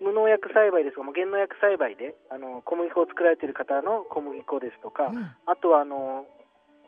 [0.00, 5.30] 無農薬栽培ですとかもう減農薬栽培であの小麦粉を作られている方の小麦粉ですとか、うん。
[5.46, 6.26] あとはあの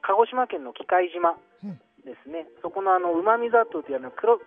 [0.03, 4.41] 鹿児島県の喜界島うんですね、そこのあのうまみ砂糖というあの黒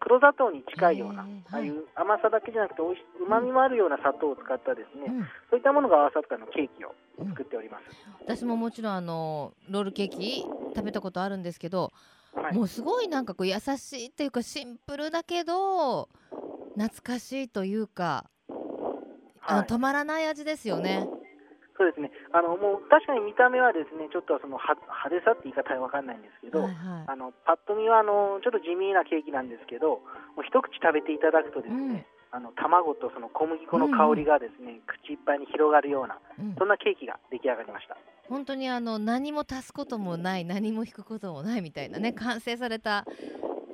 [0.00, 5.22] 黒砂糖に近いような、ああいう甘さだけじゃなくておいしうまみもあるような砂糖を使ったですね、うん。
[5.50, 6.92] そういったものが合わさったのケーキを
[7.28, 7.84] 作っております。
[8.24, 10.42] 私ももちろんあのロールケーキ
[10.74, 11.92] 食べたことあるんですけど、
[12.34, 12.54] はい。
[12.54, 16.08] もうすごいなんかこう優しいっていうかシンプルだけど
[16.74, 18.28] 懐かしいというか、
[19.42, 19.66] あのはい。
[19.68, 21.08] 止まらない味ですよね。
[21.76, 22.10] そうですね。
[22.32, 27.04] あのもう確かに見た目はですね、ちょっとそのは派手さって言い方はわかんないんですけど、はいはい。
[27.06, 30.00] あのパッと見はあのちょっと地味なケーキなんですけど、
[30.34, 36.56] もう一口食べていただくとですね、あの卵とその小麦粉の香りがですね、口いっぱいに広がるようなうん。
[36.56, 37.96] そんなケーキが出来上がりました。
[38.28, 43.06] 本当にあの何も足すこともない何も引くこともないみたいなね完成された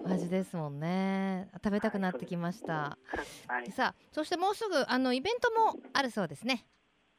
[0.04, 1.48] 味ですもんね。
[1.64, 2.98] 食べたくなってきました、
[3.46, 3.70] はい。
[3.72, 6.66] さあそしてもうすぐあのイベントもあるそうですね。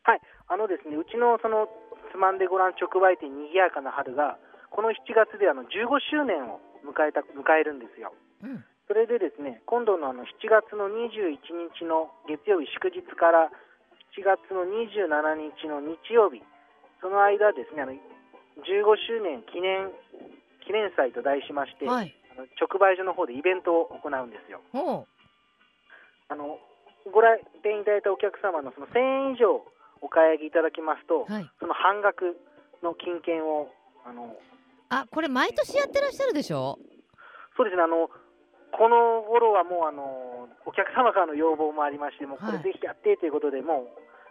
[0.03, 0.21] はい。
[0.47, 1.67] あのですね、うちのその
[2.11, 4.37] つまんでごらん直売店にぎやかな春が
[4.69, 8.13] この7月であの15周年を迎えた迎えるんですよ。
[8.43, 11.39] うんそれでですね、今度のあの7月の21
[11.71, 13.47] 日の月曜日祝日から
[14.11, 15.07] 7月の27
[15.55, 16.43] 日の日曜日、
[16.99, 17.97] その間ですね、あの15
[18.99, 19.89] 周年記念
[20.67, 24.59] 記念祭と題しまして、はいあの直売所の方でイベントを行うんですよ。
[26.29, 26.59] あの
[27.11, 29.61] ご来店いただいたお客様のその1000円以上
[30.03, 31.49] お買い上げいただきますと、はい。
[31.59, 32.35] その半額
[32.83, 33.71] の金券を
[34.05, 34.35] あの
[34.89, 36.77] あこれ毎年やってらっしゃるでしょ？
[37.55, 37.83] そうですね。
[37.83, 38.11] あの
[38.75, 43.87] この頃はもうあのお客様からの要望もありましてもうこれはいぜひやってということで、も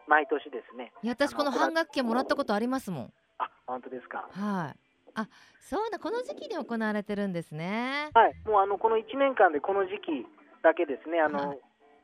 [0.07, 0.93] う毎年ですね。
[1.03, 3.13] いや私この半額券もらったことありますもん。
[3.39, 4.29] あ本当ですか。
[4.31, 4.79] はい。
[5.15, 5.29] あ
[5.61, 8.11] そうだこの時期に行われてるんですね。
[8.13, 8.35] はい。
[8.45, 10.27] もうあのこの1年間でこの時期
[10.63, 11.21] だけですね。
[11.21, 11.59] あの、はい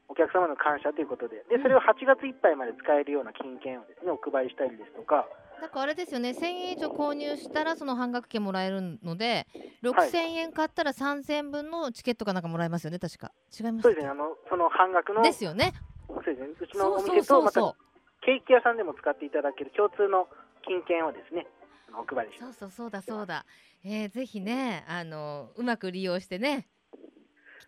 [0.09, 1.45] お客様の感謝ということで。
[1.45, 1.49] うん。
[1.49, 5.29] でそれを8月いっぱいまで使えるような金券をですねお配りしたりですとか。
[5.61, 6.31] だからあれですよね。
[6.31, 9.47] 1000円以上購入したらその半額券もらえるので
[9.83, 13.33] 6000円買ったら3000円分のチケットかなんかもらえますよね確か。
[13.53, 14.11] 違いますそうですね。
[14.11, 15.75] あのその半額のですよね。
[16.09, 16.49] そうですね。
[16.61, 17.61] うちのお店とまた
[18.23, 20.29] ケーキ屋さんでも使っていただける共通の
[20.67, 21.47] 金券をですね
[21.93, 22.59] お配りしうます。
[22.61, 23.45] そうそうそうだそうだ。
[23.85, 26.69] えー、ぜひねあのうまく利用してね。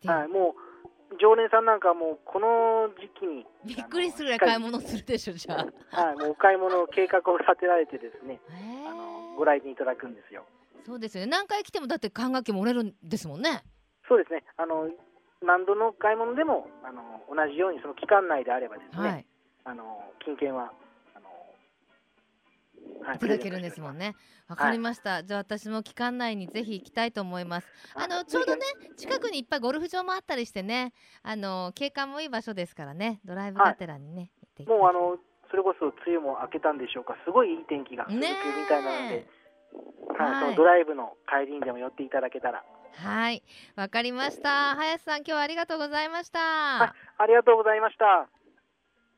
[0.04, 0.69] はい、もう
[1.18, 6.06] 常連さんなんかもうこの時期にびっくりするぐらい買い物するでしょじゃあ。
[6.06, 10.44] はい、もうお買い物計画を立てられてですね、へあのーご来店いただくんですよ。
[10.84, 11.30] そうですよね。
[11.30, 13.64] 何回来てもだって管楽器も折れるんですもんね。
[14.06, 14.44] そうですね。
[14.56, 14.88] あの
[15.42, 19.26] 何度の買い物でもあの同じようにその期間内であればですね、はい。
[19.64, 20.72] あの金券は
[23.14, 24.00] いただけるんですもんね。
[24.00, 24.16] ね。
[24.48, 25.22] わかりました。
[25.22, 27.68] じゃあ私も期間内にぜひ行きたいと思います。
[27.94, 28.62] あのちょうどね
[28.96, 33.20] 近くにいっぱいゴルフ場もあったりしてね、あの景観もいい場所ですからね。
[33.24, 34.32] ドライブがてらにね。
[34.66, 35.18] もうあの
[35.50, 37.16] それこそ梅雨も明けたんでしょうか。
[37.24, 38.36] すごいいい天気が続くみね
[38.68, 39.26] たいなので、
[40.18, 43.42] はい、ドライブの帰りにでも寄っていただけたら、はい、
[43.76, 44.76] わかりました。
[44.76, 46.82] 林さん今日はありがとうございました。
[46.82, 46.94] あ
[47.26, 48.28] りがとうございました。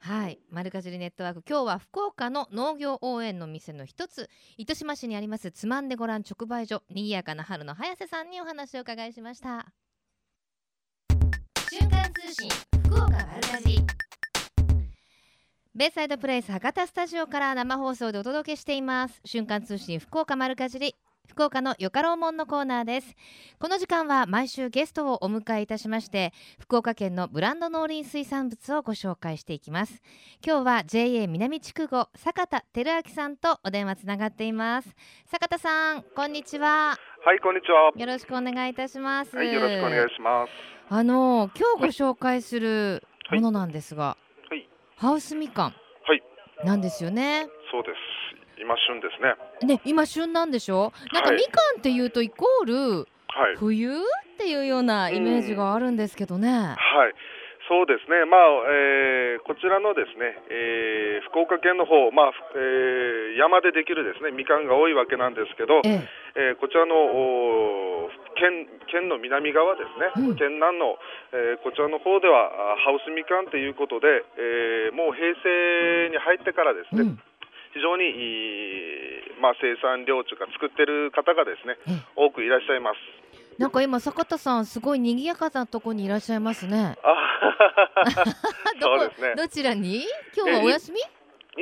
[0.05, 1.45] はい、マルカジリネットワーク。
[1.49, 4.29] 今日は福岡の農業応援の店の一つ。
[4.59, 6.83] 糸島市にありますつまんでごらん直売所。
[6.91, 9.65] にぎやかな春の早瀬さんにお話をお伺いしました。
[11.71, 12.51] 瞬間通信
[12.85, 13.79] 福岡マルカジ
[15.73, 19.21] ベイサイドプレイス博多スタジオから生放送でお届けしています。
[19.25, 20.97] 瞬間通信福岡丸かじり
[21.29, 23.15] 福岡のよかろうもんのコーナーです。
[23.59, 30.03] この時間は毎週ゲストをお迎えいたしまして福岡県のブランド農林水産物をご紹介していきます。
[30.45, 34.95] 今日は JA 南筑後坂田照明さんとお電話つながっています。
[35.27, 36.97] 坂田さんこんにちは。
[37.25, 37.93] はい、こんにちは。
[37.97, 39.35] よろしくお願いいたします。
[39.35, 40.51] はい、よろしくお願いします。
[40.91, 43.41] あの今日ご紹介するはい。
[43.41, 44.19] ものなんですが、
[44.51, 44.69] はい。
[44.97, 45.73] ハウスみかんは
[46.15, 46.23] い。
[46.67, 47.47] なんですよね。
[47.71, 48.42] そうです。
[48.63, 49.75] 今旬ですね。
[49.75, 50.93] ね今旬なんでしょ？
[51.13, 53.57] なんかはいみかんっていうとイコールはい。
[53.59, 53.99] 冬っ
[54.39, 57.15] ていうようなイメージがあるんですけどね、はい。
[57.69, 58.27] そうですね。
[58.27, 66.05] まあ、えーこちらのですね、えー福岡県の方、まあ、ふえー山でできるですね、みかんが多いわけなんですけど、え
[66.37, 66.95] ええーこちらの
[68.37, 70.99] 県県の南側ですね、うん県南の、
[71.33, 77.21] えーこちらの方ではあハウスみかんということで、えーもう平成に入ってからですね、うん
[77.75, 82.99] 非常にいい、まあ、生産量というか作ってる方がですねええ多くいらっしゃいます。
[83.59, 86.97] なんか今坂田さんすごい賑やかなとこにいらっしゃいますね。
[87.03, 87.15] あ
[88.81, 90.05] どこそうですねどちらに？
[90.37, 90.99] 今日はお休み？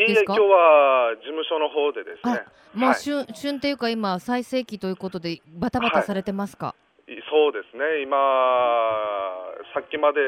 [0.02, 0.34] いいですか？
[0.34, 2.44] え今日は事務所の方でですね、
[2.74, 6.74] まあ、はい旬旬っていうか今最盛期ということでバタバタされてますか？
[6.76, 6.89] い
[7.28, 8.16] そうですね、今、
[9.74, 10.20] さっきまで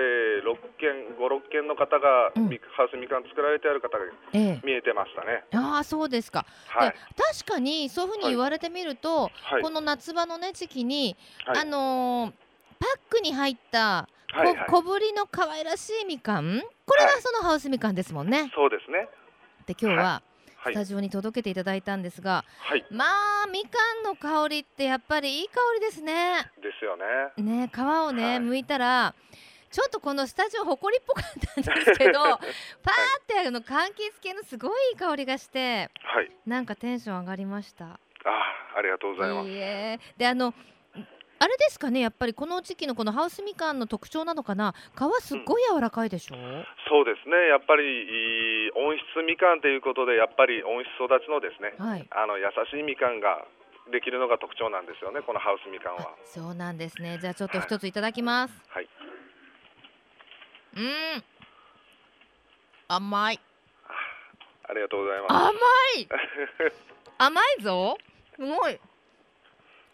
[0.42, 4.60] 6件、5、6件の方が、うんみハウスみかん作られてある方がええ。
[4.64, 5.44] 見えてましたね。
[5.54, 6.44] ああそうですか。
[6.68, 6.96] はいで、
[7.44, 11.16] 確かにそういうふうに言われてみると、はいこの夏場のね時期に、
[11.46, 12.32] はいあのー
[12.80, 18.50] パックに入ったこ、はいはい小ぶりの可愛らしいみかん、これがはいそのハウスみかんですもんね。
[18.56, 19.08] そうですね。
[19.66, 20.31] で今日ははい
[20.64, 22.84] スタジオに届けていただいたんですが、はい。
[22.90, 26.36] まあみかんの香りってやっぱりいい香りですね。
[26.62, 27.04] ですよね。
[27.42, 29.14] ね皮をね、はい剥いたら
[29.70, 32.40] ちょっとこのスタジオ埃っぽかったんですけど パーっ
[33.26, 36.30] てあの柑橘系のすごいいい香りがしてはい。
[36.46, 37.86] なんかテンション上がりました。
[37.86, 37.98] あ
[38.76, 39.48] ありがとうございます。
[39.48, 40.54] いいえであの
[41.42, 44.74] あれですかねやっぱりこの時期のこのハウスみかんの特徴なのかな。
[44.94, 46.36] 皮すっごい柔らかいでしょ、
[46.88, 47.34] そうですね。
[47.50, 52.06] やっぱり温室みかんということで、やっぱり温室育ちのですね、はい。
[52.12, 53.44] あの優しいみかんが
[53.90, 55.20] できるのが特徴なんですよね。
[55.20, 56.14] このハウスみかんあは。
[56.24, 57.18] そうなんですね。
[57.18, 58.88] じゃあちょっと一ついただきます、はい。
[60.76, 61.24] うーん。
[62.86, 63.40] 甘い。
[64.70, 65.34] ありがとうございます。
[65.34, 65.50] 甘
[65.98, 66.08] い。
[67.18, 67.98] 甘いぞ。
[68.36, 68.78] すごい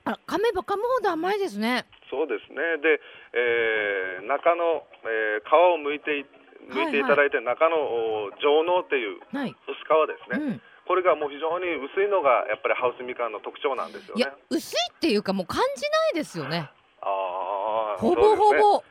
[0.08, 1.84] あ噛めば噛むほど甘いですね。
[2.08, 2.80] そうですね。
[2.80, 3.00] で、
[3.36, 6.24] えー中の、えー皮を剥いてい
[6.72, 14.20] 剥いていただいて、中のお上納っていうはい、薄皮ですね、うん、これがもう非常に薄いのがやっぱりハウスみかんの特徴なんですよね。
[14.20, 14.32] いや。
[14.48, 16.70] 薄いっていうかもう感じないですよね。
[17.00, 18.84] ああ、ほぼほぼ、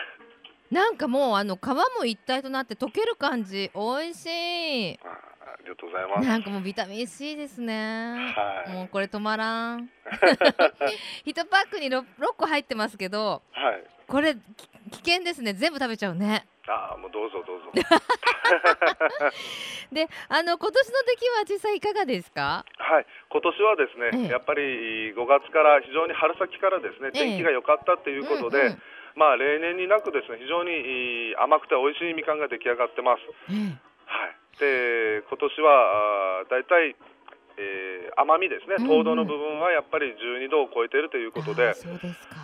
[0.70, 1.66] なんかもうあの皮
[1.98, 3.70] も一体となって溶ける感じ。
[3.74, 4.98] 美味しい。
[5.02, 6.28] あありがとうございます。
[6.28, 8.32] なんかもうビタミン C ですね。
[8.34, 8.72] はい。
[8.72, 9.90] もうこれ止まらん
[11.24, 12.04] 一パックに 6, 6
[12.36, 13.84] 個入ってますけどはい。
[14.06, 14.40] これき
[15.02, 17.70] 危険ですね全部食べちゃうねああ、もうどうぞどうぞ。
[19.92, 22.64] であの今年の出来は実際いかがですか？
[22.78, 28.82] はい、今年はですね、ええやっぱり5月から非常に春先からですね、ええ天気が良かったということで、うんうん
[29.16, 33.22] まあ例年になくですね、非常に甘くて美味しいみかんが出来上がってます。
[33.50, 33.52] え
[34.06, 34.36] はい。
[34.60, 36.94] で、今年はだいたい、
[37.58, 38.88] えー甘みですね、うんうん。
[38.98, 41.72] 糖度の部分はやっぱり12度を超えているというえことで、はい。
[41.72, 42.36] あーそうですか。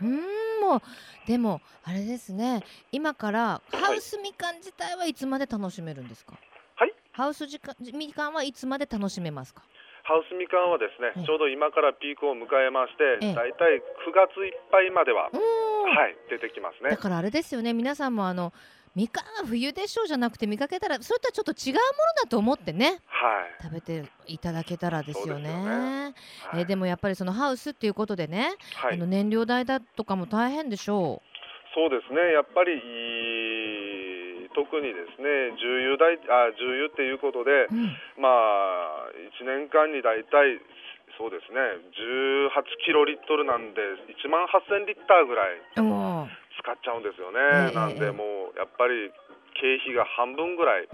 [0.00, 0.14] うーん
[0.60, 0.80] もう
[1.26, 2.62] でもあれですね。
[2.92, 6.34] 今からハウスみかん自体はいつまで楽しめるんですか？
[6.76, 6.94] はい。
[7.12, 9.62] ハウスじかみかんはいつまで楽しめますか？
[10.04, 13.34] ハウスみかんはですね、ええちょうど今からピークを迎えまして、ええ。
[13.34, 13.80] だいたい9
[14.14, 15.28] 月いっぱいまでは、は
[16.08, 16.90] い、出てきますね。
[16.90, 16.96] だ。
[16.96, 17.74] からあれですよね。
[17.74, 18.52] 皆さんもあの
[18.98, 21.80] みかんは冬でしょうじゃなくて見かけたらそれとはちょっと違うもの
[22.24, 22.98] だと思ってね。
[23.06, 25.54] はい、食べていただけたらですよね。
[25.54, 26.14] ね。
[26.50, 26.60] はい。
[26.60, 28.94] えーでもやっぱりそのハウスっていうことでね、はい。
[28.94, 31.22] あの燃料代だとかも大変でしょ
[31.76, 32.74] そうですね、やっぱり
[34.50, 40.58] 特にですね重油代あ重油っていうことでう、、うん、まあ1年間に大体
[41.18, 41.58] そうですね。
[41.98, 42.54] 18
[42.86, 47.74] キロリットルなんで1万8000リッターぐらい使っちゃうんですよええね。
[47.74, 49.10] なんでもうやっぱり
[49.58, 50.88] 経費が半分ぐらい。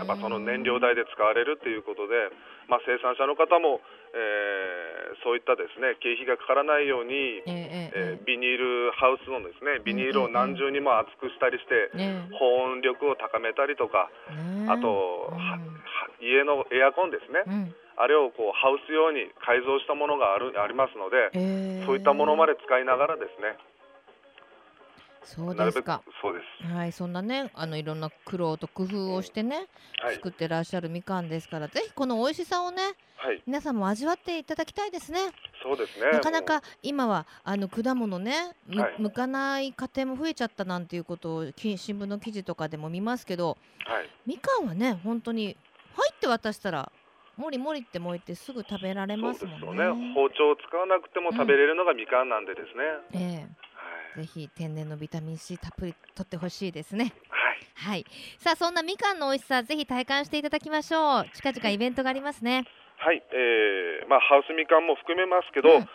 [0.00, 2.32] やっぱその燃料代で使われるっていうことで、
[2.72, 3.84] まあ、生産者の方も、
[4.16, 11.90] えーそういったですね経費がかからないように、えービニールハウスのですねビニールを何重にも厚くしたりして、
[12.38, 14.08] 保温力を高めたりとか、
[14.70, 15.34] あと、
[16.22, 23.56] 家のエアコンですね、うんあれをこうハウス用に改造したものがあるありますので、ええそういったものまで使いながらですね、
[25.24, 26.02] そうですか。
[26.22, 26.72] そうです。
[26.72, 29.66] はいそんなねあのいろんな苦労と工夫をしてね、
[30.02, 32.82] はい、作ってらっしゃるみかんですからぜひこの美味しさをね
[33.22, 35.18] はい、皆さんも味わっていただきたいですね。
[35.62, 36.10] そうですね。
[36.10, 38.32] なかなか今はあの果物ね、
[38.66, 38.94] むはい。
[38.98, 43.58] 剥かない家庭も増えちゃったなんていうことをき新聞の記事とかでも見ますけど
[44.24, 45.54] みかんはね本当に
[45.96, 46.90] 入って渡したら
[47.40, 49.84] もりもりって燃えてすぐ食べられそうますですもんね。
[49.84, 50.14] よね。
[50.14, 52.84] 包丁を使わなくても食べれるのがみかんなんでですね。
[53.14, 53.50] えはい、
[54.18, 57.12] えぜひ天然のビタミン C たっぷりとってほしいですね。
[57.30, 58.06] はい、はい。
[58.38, 61.30] さあそんなみかんの美味しさぜひ体感していただきましょう。
[61.34, 62.66] 近々イベントがありますね。
[62.98, 65.88] はい、えー、まあハウスみかんも含めますけど、うん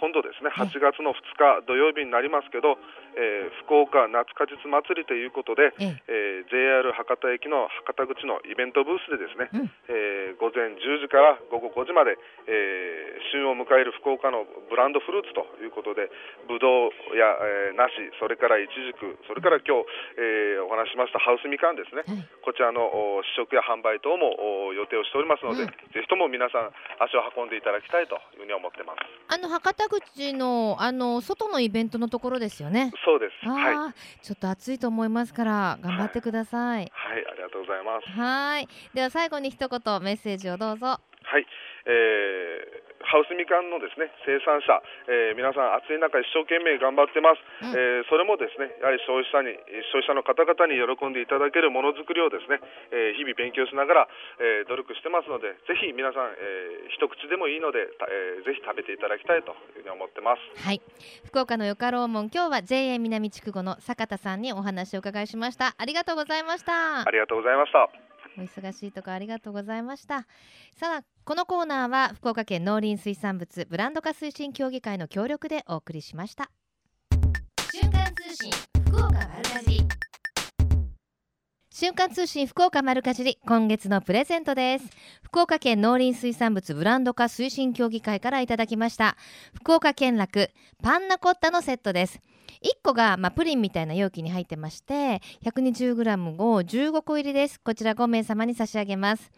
[0.00, 0.68] 今度ですね、はい。
[0.68, 2.76] 8月の2日土曜日になりますけど、
[3.16, 6.44] えー福岡夏果実祭りということで、ええ。
[6.44, 9.72] えー JR 博多駅の博多口のイベントブースでですね、うん。
[9.88, 16.12] えー午前10時から午後5時まで、えー旬を迎える福岡のブランドフルーツということで、
[16.46, 17.32] ぶどうや、
[17.72, 19.88] えー梨、それからイチジク、それから今日、
[20.20, 22.28] えーお話ししましたハウスみかんですね、はい。
[22.44, 25.68] こちらのお試食や販売等もお予定をしておりますので、うん。
[25.68, 28.98] ぜひとも皆さん足を運んでいただきたいというふうに思ってます。
[29.28, 32.92] あの博多口のあの外のイベントのところですよね。
[33.04, 33.48] そうです。
[33.48, 33.94] はい。
[34.22, 36.90] ちょっと暑いと思いますから頑張ってください。
[36.92, 38.08] はい、ありがとうございます。
[38.08, 38.68] はーい。
[38.94, 40.86] では最後に一言メッセージをどうぞ。
[40.86, 41.00] は
[41.38, 41.46] い、
[41.86, 49.54] えーハウスみかんのですね生産者、えー皆さん暑い中一生懸命頑張ってます、うんえーそれもですねやはり消費者に
[49.94, 60.80] 消費者の方々に喜んでいただけるものづくりをですね、えー日々勉強しながら、えー努力してますのでぜひ皆さん、えー一口でもいいので、たえーぜひ食べていただきたいというふうに思ってますはい。
[61.26, 65.74] 福岡のよかろうもん今日は JA 南筑後の坂田さんにお話をお伺いしました。
[65.78, 67.10] ありがとうございましたあ。
[67.10, 68.05] りがとうございました
[68.38, 70.26] お忙しいところありがとうございました。
[70.76, 76.50] さあこのコーナーは福岡県農林水産物ブランド化推進協議会の協力でお送りしました。
[77.72, 78.50] 瞬間通信
[78.86, 79.88] 福岡丸かじり。
[81.70, 84.86] 瞬間通信福岡丸かじり今月のプレゼントです。
[85.22, 89.16] 福岡県農林水産物ブランド化推進協議会からいただきました。
[89.54, 90.50] 福岡県楽
[90.82, 92.20] パンナコッタのセットです
[92.62, 97.60] 1個が、まあ、プリンみたいな容器に入ってまして 120g を15個入りです。
[97.60, 99.30] こちら5名様に差し上げます。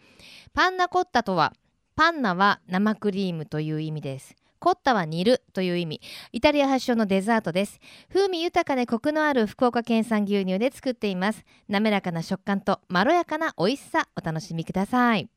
[0.53, 1.53] パンナコッタとは
[1.95, 4.35] パンナは生クリームという意味です。
[4.59, 6.01] コッタは煮るという意味。
[6.33, 7.79] イタリア発祥のデザートです。
[8.13, 11.45] 風味豊かでコクのある福岡県産牛乳で作っています。
[11.69, 15.29] 滑らかな食感とまろやかな美味しさお楽しみください。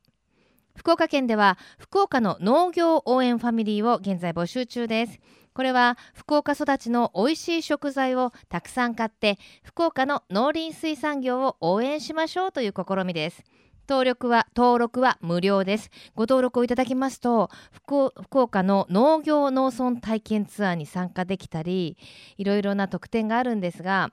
[0.74, 5.20] 福岡県では福岡の農業応援ファミリーを現在募集中です。
[5.54, 13.44] これは福岡育ちの美味しい食材をたくさん買って福岡の農林水産業を応援しましょうという試みです。
[13.88, 15.90] 登録は登録は無料です。
[16.14, 21.98] ご登録をいただきますと福福岡の農業農村体験ツアーに参加できたり
[22.38, 24.10] いろいろな特典があるんですが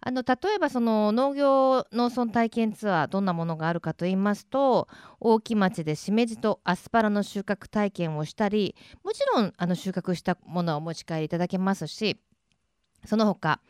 [0.00, 4.88] あの例えばその農業農村体験ツアーどんなものがあるかと言いますと
[5.20, 12.20] 大木町でしめじとアスパラの収穫体験をしたりもちろんあの収穫したものはお持ち帰りいただけますし
[13.04, 13.60] その他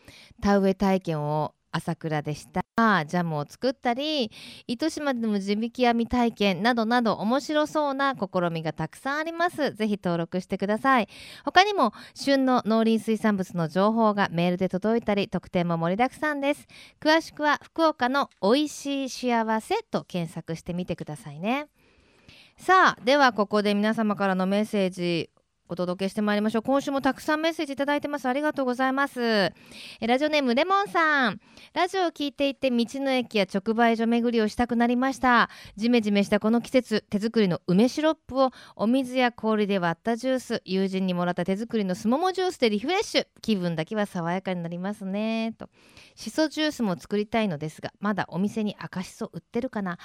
[0.42, 2.62] 田植え体験を朝倉でした。
[3.06, 4.30] ジャムを作ったり
[4.68, 9.74] 糸島での地引き網体験などなど面白そうな試みがたくさんあります。
[9.74, 11.08] ぜひ登録してください。
[11.44, 16.66] 他にも旬の農林水産物の情報がメールで届いたり特典も盛りだくさんです。
[17.00, 21.66] 詳しくは福岡の美味しい幸せと検索してみてくださいね。
[22.56, 25.30] さあではここで皆様からのメッセージ。
[25.68, 26.62] お届けしてまいりましょう。
[26.62, 28.26] 今週もたくさんメッセージいただいてます。
[28.26, 29.20] ありがとうございます。
[29.20, 29.52] え
[30.06, 31.40] ラジオネームレモンさん。
[31.74, 35.50] ラジオを聞いていて道の駅や直売所巡りをしたくなりました。
[35.76, 43.26] ジメジメしたこの季節手作りの梅シロップをお水や氷で割ったジュース友人にもらった手作りのすももジュースでリフレッシュ。
[43.42, 45.54] 気分だけは爽やかになりますね。
[45.58, 45.68] と。
[46.14, 49.98] しそジュースも作りたいのですがまだお店に赤しそ売ってるかな。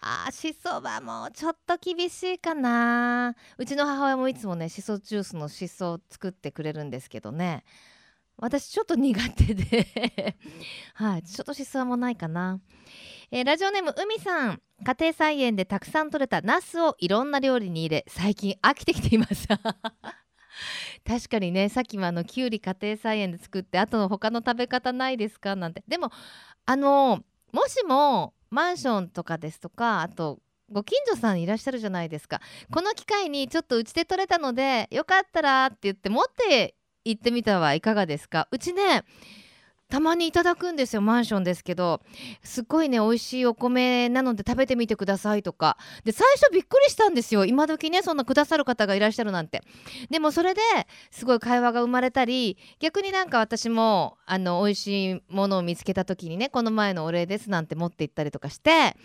[0.00, 3.34] あーしそはもうちょっと厳しいかな。
[3.56, 7.64] うちの母親もいつもねしそジュースのしそを作ってくれるんですけどね。
[8.38, 10.36] 私ちょっと苦手で。
[10.94, 11.22] はい。
[11.22, 12.60] ちょっとしそはもないかな、
[13.30, 14.62] えーラジオネーム海さん。
[14.84, 19.48] 家庭菜園でたくさん取れたナスをいろんな料理に入れ最近飽きてきています。
[21.06, 21.68] 確かにね。
[21.70, 25.56] さっきもあのきゅうり家庭菜園で作ってあとの他の食べ方ないですか？
[25.56, 25.82] なんて。
[25.88, 26.10] でも
[26.66, 27.22] あの
[27.52, 30.40] もしもマンションとかですとかあと
[30.70, 32.40] ご近所さんいらっしゃるじゃないですか。
[32.72, 38.48] この機会にちょっとうちで取れたのでよかったらって言って持って行ってみたはいかがですか。
[38.50, 39.04] うちね
[39.88, 42.00] たまにいただくんですよマンションですけど。
[42.42, 45.76] すっごいね美味しいお米なので食べてみてくださいとか。
[46.02, 47.44] で最初びっくりしたんですよ。
[47.44, 49.62] 今時ねそんなくださる方がいらっしゃるなんて。
[50.10, 50.60] でもそれで
[51.12, 58.96] すごい会話が生まれたり逆になんか私もあの美味しいものを見つけた時にねこの前のお礼ですなんて持って行ったりとかして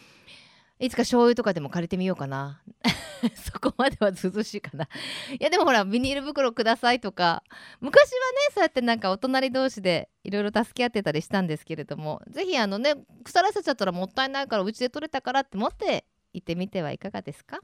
[0.81, 2.61] いつか醤油とかでも借りてみようかな。
[3.35, 4.85] そこまでは涼しいかな。
[4.85, 7.43] いやでもほらビニール袋くださいとか。
[7.79, 17.59] 昔はねそうやってなんかお隣同士でいろいろ助け合ってたりしたんですけれどもぜひあのね腐らせちゃったらもったいないからうちで取れたからって持って行ってみてはいかがですか？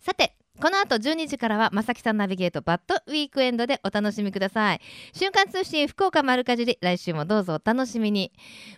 [0.00, 4.80] さてこの後12時からはまさきさんナビゲートバッドウィークエンドでお楽しみください。
[5.14, 8.30] 瞬間通信福岡丸かじり来週もどうぞお楽しみに。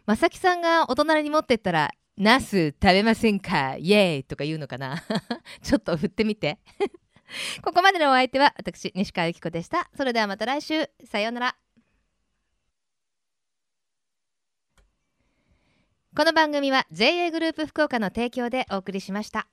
[0.07, 5.03] まさきさんがお隣に持ってったらナス食べませんかイエーイとか言うのかな？
[5.63, 6.59] ちょっと振ってみて。
[7.63, 9.91] ここまでのお相手は私西川由紀子でした。
[9.97, 10.89] それではまた来週。
[11.05, 11.57] さようなら。
[16.17, 19.49] この番組は JA グループ福岡の提供でお送りしました。